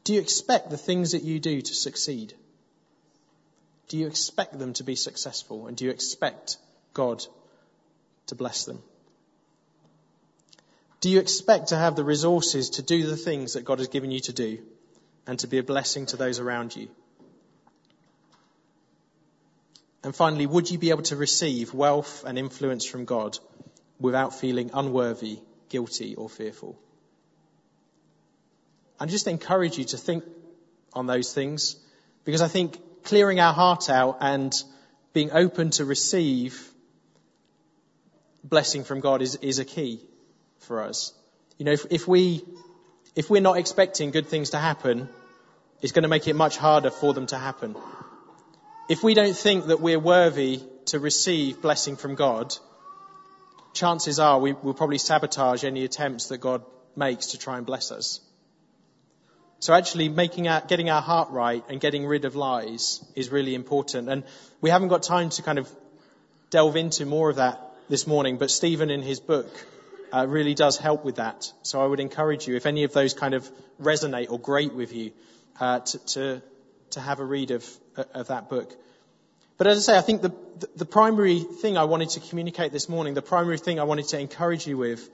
Do 0.04 0.14
you 0.14 0.20
expect 0.20 0.70
the 0.70 0.78
things 0.78 1.12
that 1.12 1.22
you 1.22 1.40
do 1.40 1.61
to 1.61 1.74
succeed? 1.74 2.33
Do 3.88 3.98
you 3.98 4.06
expect 4.06 4.59
them 4.59 4.72
to 4.74 4.85
be 4.85 4.96
successful? 4.96 5.66
And 5.66 5.76
do 5.76 5.85
you 5.85 5.90
expect 5.90 6.56
God 6.94 7.24
to 8.28 8.35
bless 8.35 8.64
them? 8.64 8.83
Do 11.00 11.08
you 11.08 11.18
expect 11.18 11.68
to 11.68 11.76
have 11.76 11.96
the 11.96 12.04
resources 12.04 12.70
to 12.70 12.82
do 12.82 13.06
the 13.06 13.16
things 13.16 13.54
that 13.54 13.64
God 13.64 13.78
has 13.78 13.88
given 13.88 14.10
you 14.10 14.20
to 14.20 14.32
do 14.34 14.58
and 15.26 15.38
to 15.38 15.46
be 15.46 15.58
a 15.58 15.62
blessing 15.62 16.06
to 16.06 16.16
those 16.16 16.38
around 16.38 16.76
you? 16.76 16.88
And 20.04 20.14
finally, 20.14 20.46
would 20.46 20.70
you 20.70 20.78
be 20.78 20.90
able 20.90 21.02
to 21.04 21.16
receive 21.16 21.72
wealth 21.72 22.24
and 22.26 22.38
influence 22.38 22.84
from 22.84 23.06
God 23.06 23.38
without 23.98 24.34
feeling 24.34 24.70
unworthy, 24.74 25.38
guilty, 25.70 26.14
or 26.16 26.28
fearful? 26.28 26.78
I 28.98 29.06
just 29.06 29.26
encourage 29.26 29.78
you 29.78 29.84
to 29.84 29.96
think 29.96 30.24
on 30.92 31.06
those 31.06 31.32
things 31.32 31.76
because 32.24 32.42
I 32.42 32.48
think 32.48 32.78
clearing 33.04 33.40
our 33.40 33.54
heart 33.54 33.88
out 33.88 34.18
and 34.20 34.54
being 35.14 35.32
open 35.32 35.70
to 35.70 35.86
receive 35.86 36.70
blessing 38.44 38.84
from 38.84 39.00
God 39.00 39.22
is, 39.22 39.36
is 39.36 39.58
a 39.58 39.64
key 39.64 40.00
for 40.60 40.82
us. 40.82 41.12
You 41.58 41.64
know, 41.66 41.72
if, 41.72 41.86
if 41.90 42.08
we, 42.08 42.44
if 43.14 43.28
we're 43.28 43.42
not 43.42 43.58
expecting 43.58 44.10
good 44.10 44.28
things 44.28 44.50
to 44.50 44.58
happen, 44.58 45.08
it's 45.82 45.92
going 45.92 46.02
to 46.04 46.08
make 46.08 46.28
it 46.28 46.36
much 46.36 46.56
harder 46.56 46.90
for 46.90 47.14
them 47.14 47.26
to 47.26 47.38
happen. 47.38 47.76
If 48.88 49.02
we 49.02 49.14
don't 49.14 49.36
think 49.36 49.66
that 49.66 49.80
we're 49.80 49.98
worthy 49.98 50.60
to 50.86 50.98
receive 50.98 51.62
blessing 51.62 51.96
from 51.96 52.14
God, 52.14 52.54
chances 53.72 54.18
are 54.18 54.38
we 54.38 54.52
will 54.52 54.74
probably 54.74 54.98
sabotage 54.98 55.64
any 55.64 55.84
attempts 55.84 56.28
that 56.28 56.38
God 56.38 56.62
makes 56.96 57.26
to 57.28 57.38
try 57.38 57.56
and 57.56 57.66
bless 57.66 57.92
us. 57.92 58.20
So 59.60 59.74
actually 59.74 60.08
making 60.08 60.48
our, 60.48 60.62
getting 60.62 60.88
our 60.88 61.02
heart 61.02 61.30
right 61.30 61.62
and 61.68 61.80
getting 61.80 62.06
rid 62.06 62.24
of 62.24 62.34
lies 62.34 63.04
is 63.14 63.30
really 63.30 63.54
important. 63.54 64.08
And 64.08 64.24
we 64.60 64.70
haven't 64.70 64.88
got 64.88 65.02
time 65.02 65.28
to 65.30 65.42
kind 65.42 65.58
of 65.58 65.68
delve 66.48 66.76
into 66.76 67.04
more 67.04 67.28
of 67.30 67.36
that 67.36 67.60
this 67.88 68.06
morning, 68.06 68.38
but 68.38 68.50
Stephen 68.50 68.90
in 68.90 69.02
his 69.02 69.20
book 69.20 69.48
uh, 70.12 70.26
really 70.28 70.54
does 70.54 70.76
help 70.76 71.04
with 71.04 71.16
that. 71.16 71.52
So 71.62 71.82
I 71.82 71.86
would 71.86 72.00
encourage 72.00 72.46
you, 72.46 72.56
if 72.56 72.66
any 72.66 72.84
of 72.84 72.92
those 72.92 73.14
kind 73.14 73.34
of 73.34 73.50
resonate 73.80 74.30
or 74.30 74.38
grate 74.38 74.74
with 74.74 74.92
you, 74.92 75.12
uh, 75.58 75.80
to, 75.80 75.98
to, 76.06 76.42
to 76.90 77.00
have 77.00 77.20
a 77.20 77.24
read 77.24 77.50
of, 77.50 77.68
of 78.14 78.28
that 78.28 78.48
book. 78.48 78.72
But 79.58 79.66
as 79.66 79.88
I 79.88 79.92
say, 79.92 79.98
I 79.98 80.00
think 80.00 80.22
the, 80.22 80.34
the 80.76 80.86
primary 80.86 81.40
thing 81.40 81.76
I 81.76 81.84
wanted 81.84 82.10
to 82.10 82.20
communicate 82.20 82.72
this 82.72 82.88
morning, 82.88 83.14
the 83.14 83.22
primary 83.22 83.58
thing 83.58 83.78
I 83.78 83.84
wanted 83.84 84.08
to 84.08 84.18
encourage 84.18 84.66
you 84.66 84.78
with, 84.78 85.08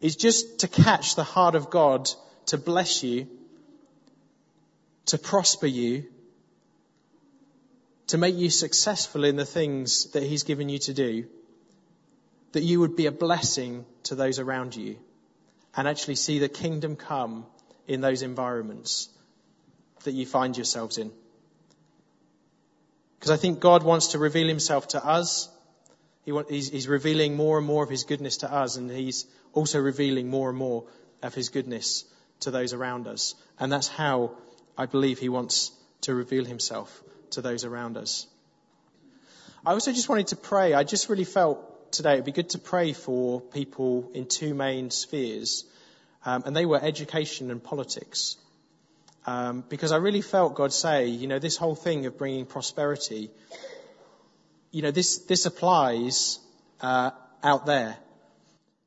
is 0.00 0.16
just 0.16 0.60
to 0.60 0.68
catch 0.68 1.16
the 1.16 1.24
heart 1.24 1.54
of 1.54 1.70
God 1.70 2.08
to 2.46 2.58
bless 2.58 3.02
you, 3.02 3.26
to 5.06 5.18
prosper 5.18 5.66
you, 5.66 6.04
to 8.08 8.18
make 8.18 8.36
you 8.36 8.50
successful 8.50 9.24
in 9.24 9.36
the 9.36 9.44
things 9.44 10.10
that 10.12 10.22
He's 10.22 10.42
given 10.44 10.68
you 10.68 10.78
to 10.80 10.94
do, 10.94 11.26
that 12.54 12.62
you 12.62 12.78
would 12.80 12.94
be 12.94 13.06
a 13.06 13.12
blessing 13.12 13.84
to 14.04 14.14
those 14.14 14.38
around 14.38 14.76
you 14.76 14.96
and 15.76 15.88
actually 15.88 16.14
see 16.14 16.38
the 16.38 16.48
kingdom 16.48 16.94
come 16.94 17.44
in 17.88 18.00
those 18.00 18.22
environments 18.22 19.08
that 20.04 20.12
you 20.12 20.24
find 20.24 20.56
yourselves 20.56 20.96
in. 20.96 21.10
Because 23.18 23.32
I 23.32 23.36
think 23.36 23.58
God 23.58 23.82
wants 23.82 24.08
to 24.08 24.18
reveal 24.18 24.46
himself 24.46 24.86
to 24.88 25.04
us. 25.04 25.48
He 26.24 26.30
want, 26.30 26.48
he's, 26.48 26.70
he's 26.70 26.86
revealing 26.86 27.36
more 27.36 27.58
and 27.58 27.66
more 27.66 27.82
of 27.82 27.90
his 27.90 28.04
goodness 28.04 28.38
to 28.38 28.52
us, 28.52 28.76
and 28.76 28.88
he's 28.88 29.26
also 29.52 29.80
revealing 29.80 30.30
more 30.30 30.48
and 30.48 30.56
more 30.56 30.84
of 31.22 31.34
his 31.34 31.48
goodness 31.48 32.04
to 32.40 32.52
those 32.52 32.72
around 32.72 33.08
us. 33.08 33.34
And 33.58 33.72
that's 33.72 33.88
how 33.88 34.36
I 34.78 34.86
believe 34.86 35.18
he 35.18 35.28
wants 35.28 35.72
to 36.02 36.14
reveal 36.14 36.44
himself 36.44 37.02
to 37.30 37.42
those 37.42 37.64
around 37.64 37.96
us. 37.96 38.28
I 39.66 39.72
also 39.72 39.92
just 39.92 40.08
wanted 40.08 40.28
to 40.28 40.36
pray. 40.36 40.72
I 40.72 40.84
just 40.84 41.08
really 41.08 41.24
felt 41.24 41.73
today 41.94 42.14
it'd 42.14 42.24
be 42.24 42.32
good 42.32 42.50
to 42.50 42.58
pray 42.58 42.92
for 42.92 43.40
people 43.40 44.10
in 44.14 44.26
two 44.26 44.52
main 44.52 44.90
spheres, 44.90 45.64
um, 46.24 46.42
and 46.44 46.56
they 46.56 46.66
were 46.66 46.80
education 46.82 47.50
and 47.50 47.62
politics. 47.62 48.36
Um, 49.26 49.64
because 49.68 49.92
I 49.92 49.96
really 49.96 50.20
felt 50.20 50.54
God 50.54 50.72
say, 50.72 51.06
you 51.06 51.26
know, 51.28 51.38
this 51.38 51.56
whole 51.56 51.74
thing 51.74 52.04
of 52.06 52.18
bringing 52.18 52.44
prosperity, 52.46 53.30
you 54.70 54.82
know, 54.82 54.90
this 54.90 55.18
this 55.18 55.46
applies 55.46 56.40
uh, 56.80 57.12
out 57.42 57.64
there. 57.64 57.96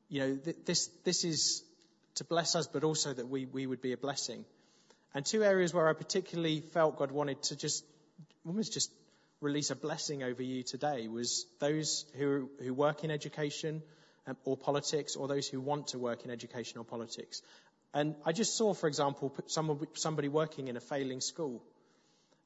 You 0.08 0.20
know, 0.20 0.36
th- 0.36 0.56
this 0.64 0.86
this 1.04 1.24
is 1.24 1.64
to 2.16 2.24
bless 2.24 2.54
us, 2.54 2.66
but 2.66 2.84
also 2.84 3.12
that 3.12 3.28
we 3.28 3.46
we 3.46 3.66
would 3.66 3.80
be 3.80 3.92
a 3.92 3.96
blessing. 3.96 4.44
And 5.14 5.24
two 5.24 5.42
areas 5.42 5.72
where 5.72 5.88
I 5.88 5.94
particularly 5.94 6.60
felt 6.60 6.98
God 6.98 7.10
wanted 7.10 7.42
to 7.44 7.56
just 7.56 7.84
almost 8.46 8.74
just 8.74 8.92
release 9.40 9.70
a 9.70 9.76
blessing 9.76 10.22
over 10.22 10.42
you 10.42 10.62
today 10.62 11.08
was 11.08 11.46
those 11.60 12.04
who 12.16 12.50
who 12.62 12.74
work 12.74 13.04
in 13.04 13.10
education 13.10 13.82
um, 14.26 14.36
or 14.44 14.56
politics, 14.56 15.16
or 15.16 15.28
those 15.28 15.48
who 15.48 15.60
want 15.60 15.88
to 15.88 15.98
work 15.98 16.24
in 16.24 16.30
education 16.30 16.78
or 16.78 16.84
politics. 16.84 17.42
And 17.94 18.14
I 18.26 18.32
just 18.32 18.56
saw, 18.56 18.74
for 18.74 18.86
example, 18.86 19.34
somebody 19.94 20.28
working 20.28 20.68
in 20.68 20.76
a 20.76 20.80
failing 20.80 21.22
school 21.22 21.62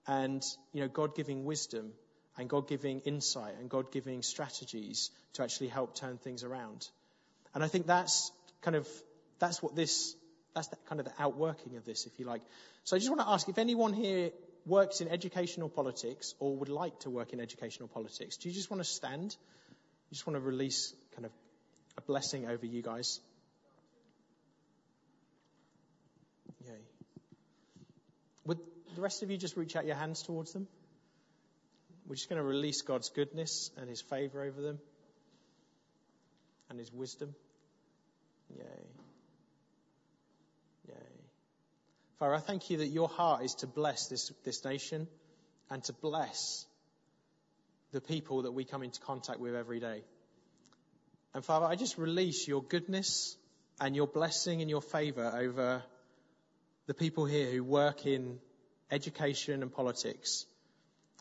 and, 0.06 0.42
you 0.72 0.82
know, 0.82 0.88
God 0.88 1.16
giving 1.16 1.44
wisdom 1.44 1.92
and 2.38 2.48
God 2.48 2.68
giving 2.68 3.00
insight 3.00 3.54
and 3.58 3.68
God 3.68 3.90
giving 3.90 4.22
strategies 4.22 5.10
to 5.34 5.42
actually 5.42 5.68
help 5.68 5.96
turn 5.96 6.18
things 6.18 6.44
around. 6.44 6.88
And 7.54 7.64
I 7.64 7.68
think 7.68 7.86
that's 7.86 8.30
kind 8.62 8.76
of, 8.76 8.88
that's 9.40 9.60
what 9.62 9.74
this, 9.74 10.14
that's 10.54 10.68
the, 10.68 10.76
kind 10.88 11.00
of 11.00 11.06
the 11.06 11.12
outworking 11.18 11.76
of 11.76 11.84
this, 11.84 12.06
if 12.06 12.18
you 12.20 12.26
like. 12.26 12.42
So 12.84 12.94
I 12.94 13.00
just 13.00 13.10
want 13.10 13.20
to 13.20 13.28
ask 13.28 13.48
if 13.48 13.58
anyone 13.58 13.92
here 13.92 14.30
works 14.64 15.00
in 15.00 15.08
educational 15.08 15.68
politics 15.68 16.34
or 16.38 16.56
would 16.56 16.68
like 16.68 16.98
to 17.00 17.10
work 17.10 17.32
in 17.32 17.40
educational 17.40 17.88
politics, 17.88 18.36
do 18.36 18.48
you 18.48 18.54
just 18.54 18.70
want 18.70 18.82
to 18.82 18.88
stand? 18.88 19.36
You 20.10 20.14
just 20.14 20.26
want 20.26 20.36
to 20.36 20.40
release 20.40 20.94
kind 21.14 21.26
of 21.26 21.32
a 21.98 22.00
blessing 22.02 22.48
over 22.48 22.64
you 22.64 22.82
guys? 22.82 23.20
Yay. 26.66 26.72
Would 28.46 28.58
the 28.94 29.00
rest 29.00 29.22
of 29.22 29.30
you 29.30 29.36
just 29.36 29.56
reach 29.56 29.76
out 29.76 29.86
your 29.86 29.96
hands 29.96 30.22
towards 30.22 30.52
them? 30.52 30.68
We're 32.06 32.16
just 32.16 32.28
going 32.28 32.40
to 32.40 32.46
release 32.46 32.82
God's 32.82 33.10
goodness 33.10 33.70
and 33.76 33.88
His 33.88 34.00
favor 34.00 34.42
over 34.42 34.60
them 34.60 34.78
and 36.68 36.78
His 36.78 36.92
wisdom. 36.92 37.34
Yay. 38.56 39.01
Father, 42.22 42.36
I 42.36 42.38
thank 42.38 42.70
you 42.70 42.76
that 42.76 42.86
your 42.86 43.08
heart 43.08 43.44
is 43.44 43.56
to 43.56 43.66
bless 43.66 44.06
this, 44.06 44.30
this 44.44 44.64
nation 44.64 45.08
and 45.68 45.82
to 45.82 45.92
bless 45.92 46.64
the 47.90 48.00
people 48.00 48.42
that 48.42 48.52
we 48.52 48.64
come 48.64 48.84
into 48.84 49.00
contact 49.00 49.40
with 49.40 49.56
every 49.56 49.80
day. 49.80 50.04
And 51.34 51.44
Father, 51.44 51.66
I 51.66 51.74
just 51.74 51.98
release 51.98 52.46
your 52.46 52.62
goodness 52.62 53.36
and 53.80 53.96
your 53.96 54.06
blessing 54.06 54.60
and 54.60 54.70
your 54.70 54.82
favor 54.82 55.32
over 55.36 55.82
the 56.86 56.94
people 56.94 57.24
here 57.24 57.50
who 57.50 57.64
work 57.64 58.06
in 58.06 58.38
education 58.92 59.60
and 59.60 59.72
politics. 59.72 60.46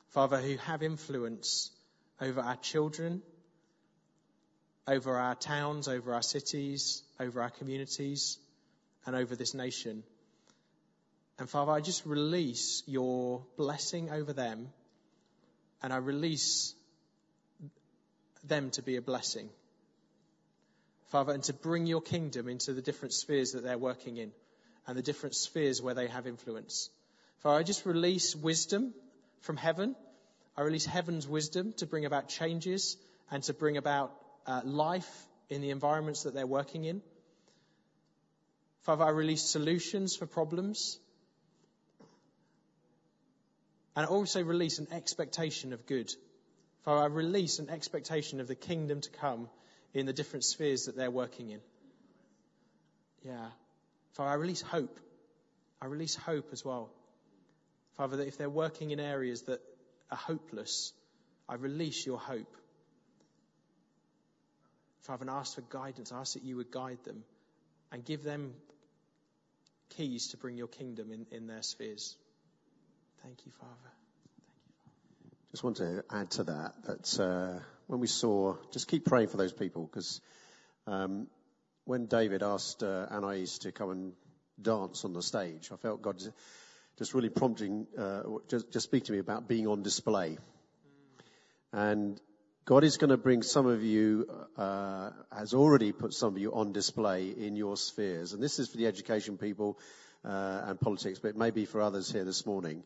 Father, 0.10 0.38
who 0.38 0.56
have 0.58 0.84
influence 0.84 1.72
over 2.22 2.42
our 2.42 2.58
children, 2.58 3.24
over 4.88 5.18
our 5.18 5.34
towns, 5.34 5.88
over 5.88 6.14
our 6.14 6.22
cities, 6.22 7.02
over 7.20 7.42
our 7.42 7.50
communities, 7.50 8.38
and 9.08 9.16
over 9.16 9.36
this 9.36 9.56
nation. 9.56 10.04
And 11.42 11.50
Father, 11.50 11.72
I 11.72 11.82
just 11.82 12.06
release 12.06 12.84
your 12.86 13.42
blessing 13.58 14.12
over 14.12 14.32
them, 14.32 14.68
and 15.82 15.92
I 15.92 15.98
release 15.98 16.76
them 18.44 18.70
to 18.70 18.84
be 18.84 18.98
a 18.98 19.02
blessing. 19.02 19.50
Father, 21.08 21.34
and 21.34 21.42
to 21.46 21.54
bring 21.54 21.88
your 21.88 22.00
kingdom 22.00 22.48
into 22.48 22.74
the 22.74 22.82
different 22.84 23.16
spheres 23.16 23.54
that 23.54 23.64
they're 23.64 23.80
working 23.80 24.18
in 24.18 24.32
and 24.86 24.96
the 24.96 25.02
different 25.02 25.34
spheres 25.34 25.82
where 25.82 25.96
they 25.96 26.06
have 26.10 26.28
influence. 26.28 26.92
Father, 27.40 27.58
I 27.58 27.64
just 27.64 27.88
release 27.88 28.36
wisdom 28.36 28.94
from 29.40 29.58
heaven. 29.58 29.96
I 30.56 30.62
release 30.62 30.86
heaven's 30.86 31.28
wisdom 31.28 31.74
to 31.78 31.88
bring 31.88 32.06
about 32.06 32.30
changes 32.30 32.98
and 33.32 33.42
to 33.46 33.54
bring 33.56 33.78
about 33.78 34.14
uh, 34.46 34.62
life 34.64 35.12
in 35.50 35.62
the 35.62 35.72
environments 35.72 36.22
that 36.22 36.36
they're 36.36 36.46
working 36.46 36.86
in. 36.86 37.02
Father, 38.84 39.06
I 39.06 39.10
release 39.10 39.42
solutions 39.42 40.16
for 40.16 40.28
problems. 40.28 41.00
And 43.96 44.08
also 44.08 44.44
release 44.44 44.80
an 44.80 44.88
expectation 44.92 45.74
of 45.74 45.86
good. 45.86 46.12
Father, 46.84 47.02
I 47.02 47.06
release 47.08 47.60
an 47.60 47.70
expectation 47.70 48.40
of 48.40 48.48
the 48.48 48.56
kingdom 48.56 49.02
to 49.02 49.10
come 49.10 49.50
in 49.94 50.06
the 50.06 50.14
different 50.14 50.46
spheres 50.46 50.86
that 50.86 50.96
they're 50.96 51.12
working 51.12 51.50
in. 51.50 51.60
Yeah. 53.24 53.48
Father, 54.14 54.30
I 54.30 54.34
release 54.36 54.62
hope. 54.62 55.00
I 55.82 55.86
release 55.88 56.16
hope 56.16 56.50
as 56.52 56.64
well. 56.64 56.90
Father, 57.98 58.18
that 58.18 58.28
if 58.28 58.38
they're 58.38 58.50
working 58.50 58.92
in 58.92 59.00
areas 59.00 59.44
that 59.44 59.60
are 60.10 60.18
hopeless, 60.18 60.94
I 61.48 61.56
release 61.56 62.06
your 62.06 62.18
hope. 62.18 62.56
Father, 65.02 65.24
and 65.24 65.30
ask 65.30 65.56
for 65.56 65.62
guidance. 65.62 66.12
I 66.12 66.20
ask 66.20 66.34
that 66.34 66.44
you 66.44 66.58
would 66.58 66.72
guide 66.72 67.04
them 67.04 67.24
and 67.92 68.06
give 68.06 68.24
them 68.24 68.54
keys 69.90 70.30
to 70.30 70.38
bring 70.38 70.58
your 70.58 70.68
kingdom 70.68 71.12
in, 71.12 71.26
in 71.32 71.48
their 71.48 71.62
spheres. 71.62 72.16
Thank 73.24 73.46
you, 73.46 73.52
Father. 73.60 73.74
Thank 73.84 74.66
you, 74.66 74.72
Father. 74.82 75.52
Just 75.52 75.64
want 75.64 75.78
to 75.78 76.04
add 76.10 76.32
to 76.32 76.44
that 76.46 76.74
that 76.86 77.20
uh, 77.20 77.60
when 77.88 78.00
we 78.00 78.08
saw, 78.08 78.56
just 78.72 78.88
keep 78.88 79.06
praying 79.06 79.28
for 79.28 79.38
those 79.38 79.54
people 79.54 79.86
because 79.86 80.22
um, 80.88 81.28
when 81.86 82.06
David 82.06 82.42
asked 82.42 82.84
uh, 82.84 83.08
Anais 83.12 83.60
to 83.62 83.72
come 83.72 83.90
and 83.90 84.14
dance 84.62 85.06
on 85.06 85.14
the 85.14 85.22
stage, 85.22 85.70
I 85.72 85.76
felt 85.76 86.02
God 86.02 86.22
just 86.98 87.14
really 87.14 87.30
prompting, 87.30 87.88
uh, 87.98 88.22
just, 88.48 88.72
just 88.72 88.86
speak 88.86 89.06
to 89.06 89.12
me 89.12 89.20
about 89.20 89.48
being 89.48 89.68
on 89.68 89.84
display. 89.84 90.38
And 91.74 92.20
God 92.66 92.84
is 92.84 92.98
going 92.98 93.10
to 93.10 93.18
bring 93.18 93.42
some 93.44 93.66
of 93.66 93.84
you, 93.84 94.28
uh, 94.58 95.12
has 95.36 95.54
already 95.54 95.92
put 95.92 96.14
some 96.14 96.34
of 96.34 96.38
you 96.38 96.54
on 96.54 96.74
display 96.74 97.30
in 97.30 97.56
your 97.56 97.78
spheres. 97.78 98.34
And 98.34 98.42
this 98.42 98.60
is 98.60 98.70
for 98.70 98.78
the 98.78 98.88
education 98.88 99.38
people 99.38 99.80
uh, 100.24 100.62
and 100.66 100.80
politics, 100.80 101.20
but 101.20 101.30
it 101.30 101.38
may 101.38 101.52
be 101.52 101.66
for 101.66 101.82
others 101.82 102.12
here 102.12 102.24
this 102.24 102.46
morning. 102.46 102.84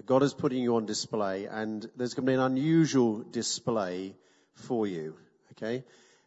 God 0.00 0.22
is 0.24 0.34
putting 0.34 0.62
you 0.62 0.76
on 0.76 0.86
display, 0.86 1.46
and 1.46 1.88
there's 1.96 2.14
going 2.14 2.26
to 2.26 2.30
be 2.30 2.34
an 2.34 2.40
unusual 2.40 3.22
display 3.22 4.16
for 4.54 4.86
you. 4.86 5.14
Okay? 5.52 5.84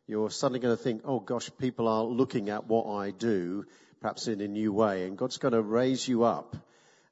You're 0.08 0.30
suddenly 0.30 0.60
going 0.60 0.75
to 0.75 0.82
think, 0.82 1.01
oh 1.03 1.19
gosh, 1.19 1.49
people 1.60 1.88
are 1.89 2.03
looking 2.03 2.49
at 2.49 2.65
what 2.65 2.89
I 2.89 3.12
do, 3.12 3.65
perhaps 3.99 4.27
in 4.27 4.39
a 4.39 4.47
new 4.47 4.71
way, 4.71 5.06
and 5.06 5.17
God's 5.17 5.38
going 5.38 5.53
to 5.53 5.62
raise 5.62 6.08
you 6.08 6.23
up. 6.23 6.56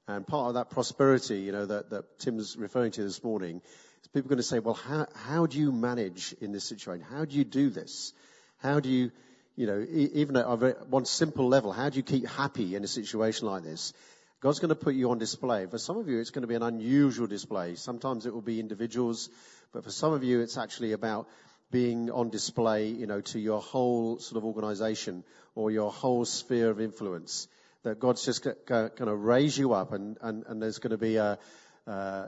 And 0.08 0.26
part 0.26 0.50
of 0.50 0.54
that 0.54 0.70
prosperity, 0.70 1.40
you 1.40 1.52
know, 1.52 1.66
that, 1.66 1.90
that 1.90 2.20
Tim's 2.20 2.56
referring 2.56 2.92
to 2.92 3.04
this 3.04 3.22
morning, 3.24 3.62
is 4.02 4.08
people 4.14 4.28
are 4.28 4.36
going 4.36 4.38
to 4.38 4.44
say, 4.44 4.60
well, 4.60 4.76
how, 4.76 5.08
how 5.14 5.46
do 5.48 5.58
you 5.58 5.74
manage 5.74 6.34
in 6.40 6.54
this 6.54 6.64
situation? 6.64 7.06
How 7.10 7.26
do 7.26 7.36
you 7.36 7.44
do 7.44 7.70
this? 7.70 8.14
How 8.60 8.80
do 8.80 8.88
you, 8.88 9.12
you 9.58 9.68
know, 9.68 9.86
even 9.90 10.38
at 10.38 10.88
one 10.88 11.06
simple 11.06 11.48
level, 11.50 11.74
how 11.74 11.90
do 11.90 11.98
you 11.98 12.04
keep 12.04 12.28
happy 12.28 12.76
in 12.76 12.84
a 12.84 12.88
situation 12.88 13.48
like 13.48 13.64
this? 13.64 13.94
God's 14.42 14.60
going 14.60 14.70
to 14.70 14.76
put 14.76 14.96
you 14.96 15.12
on 15.12 15.18
display. 15.18 15.66
For 15.66 15.78
some 15.78 15.98
of 15.98 16.08
you, 16.08 16.20
it's 16.20 16.30
going 16.30 16.44
to 16.44 16.48
be 16.48 16.56
an 16.56 16.64
unusual 16.64 17.28
display. 17.28 17.76
Sometimes 17.76 18.26
it 18.26 18.34
will 18.34 18.42
be 18.42 18.60
individuals, 18.60 19.30
but 19.74 19.84
for 19.84 19.92
some 19.92 20.14
of 20.14 20.24
you, 20.24 20.42
it's 20.42 20.58
actually 20.58 20.92
about 20.92 21.28
being 21.72 22.12
on 22.12 22.30
display, 22.30 22.88
you 22.88 23.08
know, 23.08 23.22
to 23.22 23.40
your 23.40 23.60
whole 23.60 24.20
sort 24.20 24.38
of 24.38 24.46
organization 24.46 25.24
or 25.56 25.72
your 25.72 25.92
whole 25.92 26.26
sphere 26.26 26.70
of 26.70 26.80
influence. 26.80 27.48
That 27.84 28.00
God's 28.00 28.26
just 28.26 28.44
going 28.44 28.92
to 28.98 29.16
raise 29.16 29.58
you 29.58 29.74
up 29.74 29.92
and, 29.94 30.18
and, 30.22 30.44
and 30.48 30.62
there's 30.62 30.80
going 30.80 30.92
to 30.92 30.98
be 30.98 31.18
a, 31.18 31.38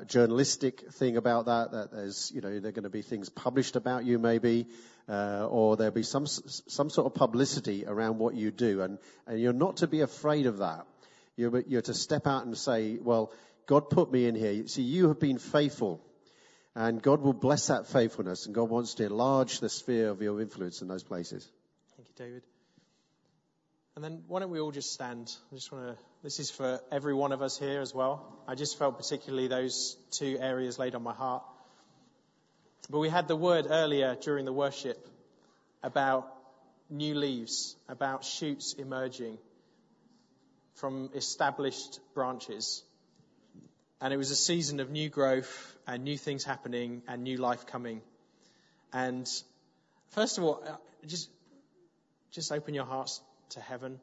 journalistic 0.06 0.92
thing 0.92 1.18
about 1.18 1.48
that, 1.48 1.72
that 1.72 1.92
there's, 1.92 2.32
you 2.32 2.42
know, 2.42 2.60
there 2.60 2.70
are 2.70 2.72
going 2.74 2.84
to 2.84 2.92
be 2.92 3.02
things 3.02 3.28
published 3.28 3.76
about 3.76 4.06
you 4.06 4.20
maybe, 4.20 4.68
uh, 5.10 5.48
or 5.50 5.78
there'll 5.78 5.92
be 5.92 6.04
some, 6.04 6.28
some 6.28 6.92
sort 6.92 7.08
of 7.08 7.16
publicity 7.16 7.84
around 7.88 8.20
what 8.20 8.36
you 8.36 8.52
do. 8.52 8.82
And, 8.82 9.00
and 9.26 9.40
you're 9.40 9.54
not 9.54 9.78
to 9.78 9.88
be 9.88 10.02
afraid 10.02 10.46
of 10.46 10.60
that. 10.60 10.86
You're, 11.38 11.64
you're 11.68 11.84
to 11.84 11.94
step 11.94 12.28
out 12.28 12.46
and 12.46 12.58
say, 12.58 12.98
well, 13.02 13.32
God 13.68 13.90
put 13.90 14.12
me 14.12 14.26
in 14.26 14.36
here. 14.36 14.68
See, 14.68 14.82
you 14.82 15.08
have 15.10 15.20
been 15.20 15.38
faithful. 15.38 16.02
And 16.76 17.02
God 17.02 17.22
will 17.22 17.34
bless 17.34 17.68
that 17.68 17.88
faithfulness 17.88 18.46
and 18.46 18.54
God 18.54 18.70
wants 18.70 18.96
to 18.96 19.06
enlarge 19.06 19.60
the 19.60 19.70
sphere 19.70 20.10
of 20.10 20.22
your 20.22 20.42
influence 20.42 20.82
in 20.82 20.88
those 20.88 21.04
places. 21.04 21.48
Thank 21.96 22.08
you, 22.10 22.26
David. 22.26 22.44
And 23.96 24.04
then 24.04 24.24
why 24.28 24.42
don't 24.42 24.52
we 24.52 24.60
all 24.60 24.72
just 24.72 24.94
stand? 24.94 25.32
I 25.52 25.56
just 25.56 25.72
want 25.72 25.88
to, 25.88 26.04
this 26.22 26.40
is 26.40 26.52
for 26.52 26.80
every 26.92 27.16
one 27.16 27.32
of 27.32 27.42
us 27.42 27.58
here 27.58 27.82
as 27.82 27.96
well. 27.96 28.32
I 28.48 28.54
just 28.54 28.78
felt 28.78 28.98
particularly 28.98 29.48
those 29.48 29.98
two 30.12 30.38
areas 30.40 30.78
laid 30.78 30.94
on 30.94 31.02
my 31.02 31.16
heart. 31.16 31.44
But 32.92 33.00
we 33.00 33.10
had 33.10 33.28
the 33.28 33.36
word 33.36 33.66
earlier 33.68 34.16
during 34.22 34.46
the 34.46 34.54
worship 34.54 35.04
about 35.82 36.32
new 36.92 37.16
leaves, 37.16 37.76
about 37.90 38.24
shoots 38.24 38.74
emerging 38.74 39.40
from 40.78 41.10
established 41.16 42.00
branches. 42.14 42.84
And 44.00 44.14
it 44.14 44.18
was 44.18 44.32
a 44.32 44.36
season 44.36 44.80
of 44.80 44.90
new 44.90 45.10
growth 45.10 45.76
and 45.88 46.04
new 46.04 46.18
things 46.18 46.44
happening 46.44 47.02
and 47.08 47.24
new 47.24 47.38
life 47.38 47.66
coming. 47.66 48.02
And 48.94 49.28
first 50.12 50.38
of 50.38 50.44
all, 50.44 50.64
uh, 50.66 50.76
just, 51.06 51.30
just 52.32 52.52
open 52.52 52.74
your 52.74 52.86
hearts 52.86 53.22
to 53.50 53.60
heaven. 53.60 54.00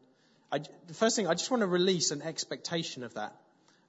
I, 0.50 0.58
the 0.86 0.94
first 0.94 1.16
thing, 1.16 1.28
I 1.28 1.34
just 1.34 1.50
want 1.50 1.62
to 1.62 1.68
release 1.68 2.10
an 2.10 2.22
expectation 2.22 3.04
of 3.04 3.14
that. 3.14 3.34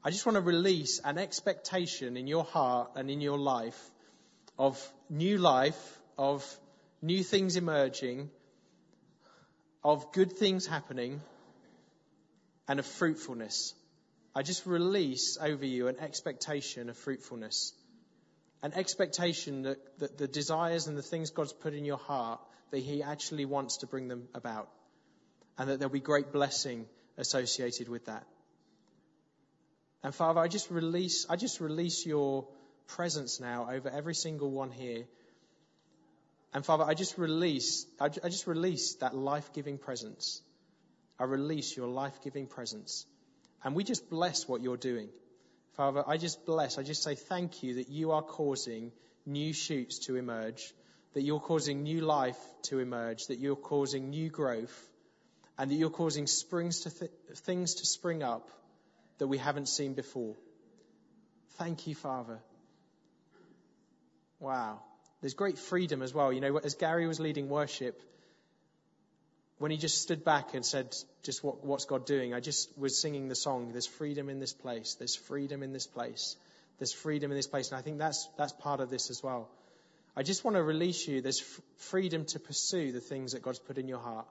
I 0.04 0.12
just 0.12 0.26
want 0.26 0.36
to 0.36 0.42
release 0.42 1.00
an 1.04 1.18
expectation 1.18 2.18
in 2.18 2.28
your 2.28 2.44
heart 2.44 2.92
and 2.96 3.10
in 3.10 3.22
your 3.22 3.40
life 3.40 3.80
of 4.60 4.80
new 5.10 5.40
life, 5.40 6.00
of 6.18 6.46
new 7.02 7.24
things 7.24 7.56
emerging, 7.56 8.30
of 9.84 10.12
good 10.12 10.34
things 10.34 10.68
happening, 10.68 11.22
and 12.68 12.80
of 12.80 12.86
fruitfulness. 12.86 13.74
I 14.36 14.42
just 14.42 14.66
release 14.66 15.38
over 15.42 15.66
you 15.66 15.88
an 15.88 16.00
expectation 16.00 16.90
of 16.90 16.98
fruitfulness. 16.98 17.74
An 18.62 18.74
expectation 18.74 19.64
that, 19.64 20.00
that 20.00 20.18
the 20.18 20.28
desires 20.28 20.88
and 20.88 20.98
the 20.98 21.04
things 21.04 21.30
God's 21.30 21.54
put 21.54 21.74
in 21.74 21.86
your 21.86 21.98
heart, 21.98 22.40
that 22.72 22.80
He 22.80 23.04
actually 23.04 23.46
wants 23.46 23.78
to 23.78 23.88
bring 23.88 24.08
them 24.08 24.28
about 24.34 24.70
and 25.58 25.70
that 25.70 25.80
there'll 25.80 25.94
be 25.94 26.00
great 26.00 26.32
blessing 26.32 26.86
associated 27.18 27.88
with 27.88 28.06
that. 28.06 28.26
And 30.04 30.14
Father, 30.14 30.40
I 30.40 30.48
just 30.48 30.70
release, 30.70 31.26
I 31.30 31.36
just 31.36 31.60
release 31.60 32.06
your 32.06 32.48
presence 32.88 33.40
now 33.40 33.70
over 33.72 33.90
every 33.90 34.14
single 34.14 34.52
one 34.52 34.72
here. 34.72 35.06
And 36.54 36.66
Father, 36.66 36.84
I 36.84 36.94
just 36.94 37.18
release, 37.18 37.86
I 38.00 38.10
just 38.10 38.48
release 38.48 38.96
that 38.96 39.16
life-giving 39.16 39.78
presence. 39.78 40.42
I 41.20 41.24
release 41.24 41.76
your 41.76 41.88
life-giving 41.88 42.48
presence. 42.48 43.06
And 43.64 43.76
we 43.76 43.84
just 43.84 44.10
bless 44.10 44.48
what 44.48 44.62
you're 44.62 44.78
doing. 44.78 45.10
Father, 45.76 46.04
I 46.08 46.18
just 46.18 46.46
bless, 46.46 46.78
I 46.78 46.84
just 46.84 47.04
say 47.04 47.16
thank 47.16 47.64
you 47.64 47.76
that 47.76 47.90
you 47.90 48.12
are 48.12 48.22
causing 48.22 48.92
new 49.26 49.54
shoots 49.54 50.00
to 50.06 50.16
emerge, 50.16 50.74
that 51.14 51.24
you're 51.24 51.40
causing 51.40 51.84
new 51.84 52.02
life 52.02 52.38
to 52.64 52.80
emerge, 52.80 53.28
that 53.28 53.40
you're 53.40 53.56
causing 53.56 54.10
new 54.10 54.30
growth, 54.30 54.90
and 55.58 55.72
that 55.72 55.76
you're 55.76 55.90
causing 55.90 56.28
springs 56.28 56.82
to 56.82 56.90
th- 56.90 57.12
things 57.38 57.76
to 57.76 57.86
spring 57.86 58.24
up 58.24 58.50
that 59.18 59.28
we 59.28 59.38
haven't 59.38 59.68
seen 59.68 59.94
before. 59.94 60.36
Thank 61.58 61.88
you, 61.88 61.96
Father. 61.96 62.40
Wow. 64.40 64.82
There's 65.22 65.34
great 65.34 65.58
freedom 65.58 66.02
as 66.02 66.14
well. 66.14 66.32
You 66.32 66.42
know, 66.42 66.58
as 66.58 66.76
Gary 66.76 67.08
was 67.08 67.20
leading 67.20 67.50
worship, 67.50 68.02
when 69.58 69.72
he 69.72 69.78
just 69.78 70.02
stood 70.02 70.24
back 70.26 70.54
and 70.54 70.66
said, 70.66 70.96
just 71.24 71.44
what, 71.44 71.64
what's 71.66 71.86
God 71.86 72.06
doing? 72.06 72.34
I 72.34 72.40
just 72.40 72.78
was 72.78 73.00
singing 73.00 73.28
the 73.30 73.36
song, 73.36 73.72
there's 73.72 73.88
freedom 73.88 74.30
in 74.30 74.40
this 74.40 74.54
place. 74.54 74.96
There's 74.96 75.16
freedom 75.16 75.64
in 75.64 75.72
this 75.72 75.88
place. 75.88 76.36
There's 76.78 76.92
freedom 76.92 77.32
in 77.32 77.38
this 77.38 77.48
place. 77.48 77.70
And 77.70 77.78
I 77.78 77.82
think 77.82 77.98
that's, 77.98 78.28
that's 78.38 78.52
part 78.54 78.82
of 78.82 78.90
this 78.90 79.10
as 79.10 79.24
well. 79.24 79.50
I 80.18 80.24
just 80.24 80.44
want 80.44 80.56
to 80.56 80.64
release 80.64 81.08
you. 81.08 81.22
There's 81.22 81.42
f- 81.42 81.62
freedom 81.78 82.26
to 82.26 82.40
pursue 82.40 82.92
the 82.92 83.00
things 83.00 83.32
that 83.32 83.42
God's 83.42 83.60
put 83.60 83.78
in 83.78 83.88
your 83.88 84.00
heart. 84.00 84.28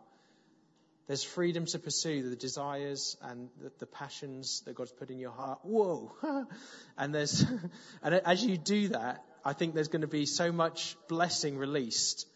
There's 1.07 1.23
freedom 1.23 1.67
to 1.67 1.79
pursue 1.79 2.29
the 2.29 2.37
desires 2.37 3.17
and 3.23 3.51
the, 3.63 3.71
the 3.79 3.87
passions 3.87 4.63
that 4.65 4.75
God's 4.75 4.93
put 4.93 5.11
in 5.11 5.19
your 5.19 5.33
heart. 5.33 5.59
Whoa. 5.63 6.13
and 6.99 7.15
there's, 7.15 7.45
and 8.03 8.15
as 8.15 8.45
you 8.45 8.57
do 8.57 8.89
that, 8.89 9.23
I 9.45 9.53
think 9.53 9.75
there's 9.75 9.89
going 9.89 10.03
to 10.03 10.09
be 10.09 10.25
so 10.25 10.53
much 10.53 10.97
blessing 11.09 11.59
released. 11.59 12.27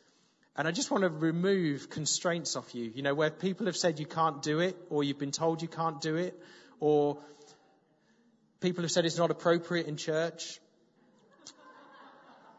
And 0.59 0.66
I 0.66 0.72
just 0.72 0.90
want 0.90 1.04
to 1.04 1.09
remove 1.09 1.88
constraints 1.88 2.56
off 2.56 2.74
you. 2.74 2.90
You 2.92 3.02
know, 3.02 3.14
where 3.14 3.30
people 3.30 3.66
have 3.66 3.76
said 3.76 4.00
you 4.00 4.06
can't 4.06 4.42
do 4.42 4.59
it, 4.59 4.76
or 4.90 5.04
you've 5.04 5.18
been 5.18 5.30
told 5.30 5.62
you 5.62 5.68
can't 5.68 6.00
do 6.00 6.16
it, 6.16 6.36
or 6.80 7.18
people 8.61 8.82
have 8.82 8.90
said 8.90 9.04
it's 9.04 9.18
not 9.18 9.30
appropriate 9.30 9.86
in 9.86 9.96
church, 9.96 10.59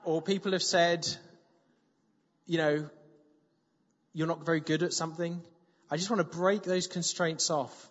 or 0.06 0.22
people 0.22 0.54
have 0.54 0.64
said, 0.64 1.06
you 2.46 2.58
know, 2.58 2.90
you're 4.14 4.28
not 4.28 4.46
very 4.46 4.62
good 4.62 4.82
at 4.82 4.94
something. 4.94 5.42
I 5.92 5.98
just 5.98 6.10
want 6.10 6.20
to 6.20 6.38
break 6.38 6.64
those 6.64 6.88
constraints 6.88 7.50
off. 7.50 7.90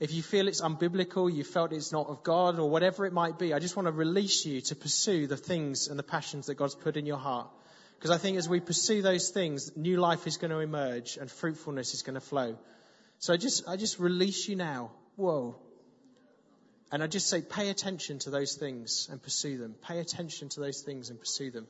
If 0.00 0.12
you 0.12 0.22
feel 0.22 0.48
it's 0.48 0.62
unbiblical, 0.62 1.32
you 1.32 1.44
felt 1.44 1.72
it's 1.72 1.92
not 1.92 2.08
of 2.08 2.24
God, 2.24 2.58
or 2.58 2.68
whatever 2.68 3.06
it 3.06 3.12
might 3.12 3.38
be, 3.38 3.54
I 3.54 3.60
just 3.60 3.76
want 3.76 3.86
to 3.86 3.92
release 3.92 4.44
you 4.44 4.62
to 4.62 4.74
pursue 4.74 5.28
the 5.28 5.36
things 5.36 5.86
and 5.86 5.96
the 5.96 6.02
passions 6.02 6.46
that 6.46 6.56
God's 6.56 6.74
put 6.74 6.96
in 6.96 7.06
your 7.06 7.18
heart. 7.18 7.46
Because 8.04 8.18
I 8.18 8.20
think 8.20 8.36
as 8.36 8.46
we 8.46 8.60
pursue 8.60 9.00
those 9.00 9.30
things, 9.30 9.74
new 9.78 9.96
life 9.96 10.26
is 10.26 10.36
going 10.36 10.50
to 10.50 10.58
emerge 10.58 11.16
and 11.16 11.30
fruitfulness 11.30 11.94
is 11.94 12.02
going 12.02 12.16
to 12.16 12.20
flow. 12.20 12.58
So 13.18 13.32
I 13.32 13.38
just, 13.38 13.66
I 13.66 13.76
just 13.76 13.98
release 13.98 14.46
you 14.46 14.56
now. 14.56 14.90
Whoa. 15.16 15.56
And 16.92 17.02
I 17.02 17.06
just 17.06 17.30
say, 17.30 17.40
pay 17.40 17.70
attention 17.70 18.18
to 18.18 18.30
those 18.30 18.56
things 18.56 19.08
and 19.10 19.22
pursue 19.22 19.56
them. 19.56 19.74
Pay 19.88 20.00
attention 20.00 20.50
to 20.50 20.60
those 20.60 20.82
things 20.82 21.08
and 21.08 21.18
pursue 21.18 21.50
them. 21.50 21.66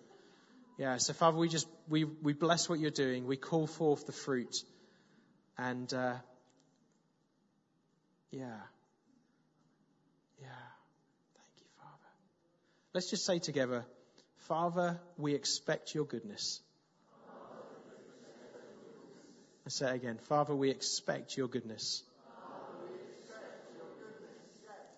Yeah, 0.77 0.97
so 0.97 1.13
Father, 1.13 1.37
we 1.39 1.49
just, 1.49 1.69
we, 1.89 2.03
we 2.03 2.33
bless 2.33 2.69
what 2.69 2.81
you're 2.81 2.91
doing. 2.91 3.29
We 3.29 3.37
call 3.37 3.69
forth 3.69 4.05
the 4.05 4.13
fruit. 4.13 4.57
And, 5.57 5.95
uh, 5.95 6.15
yeah. 8.33 8.59
Yeah. 10.43 10.65
Thank 11.37 11.55
you, 11.61 11.67
Father. 11.79 12.11
Let's 12.93 13.09
just 13.09 13.25
say 13.25 13.39
together, 13.39 13.85
Father, 14.49 15.01
we 15.17 15.35
expect 15.35 15.95
your 15.95 16.05
goodness. 16.05 16.61
Let's 19.65 19.77
say 19.77 19.91
it 19.91 19.95
again. 19.95 20.19
Father, 20.29 20.55
we 20.55 20.71
expect 20.71 21.37
your 21.37 21.49
goodness. 21.49 22.03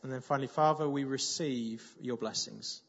And 0.03 0.13
then 0.13 0.21
finally, 0.21 0.49
Father, 0.49 0.89
we 0.89 1.05
receive 1.05 1.85
your 2.01 2.17
blessings. 2.17 2.81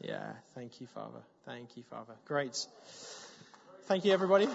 Yeah, 0.00 0.32
thank 0.54 0.80
you, 0.80 0.86
Father. 0.86 1.20
Thank 1.44 1.76
you, 1.76 1.82
Father. 1.90 2.14
Great. 2.24 2.66
Thank 3.86 4.04
you, 4.04 4.12
everybody. 4.12 4.48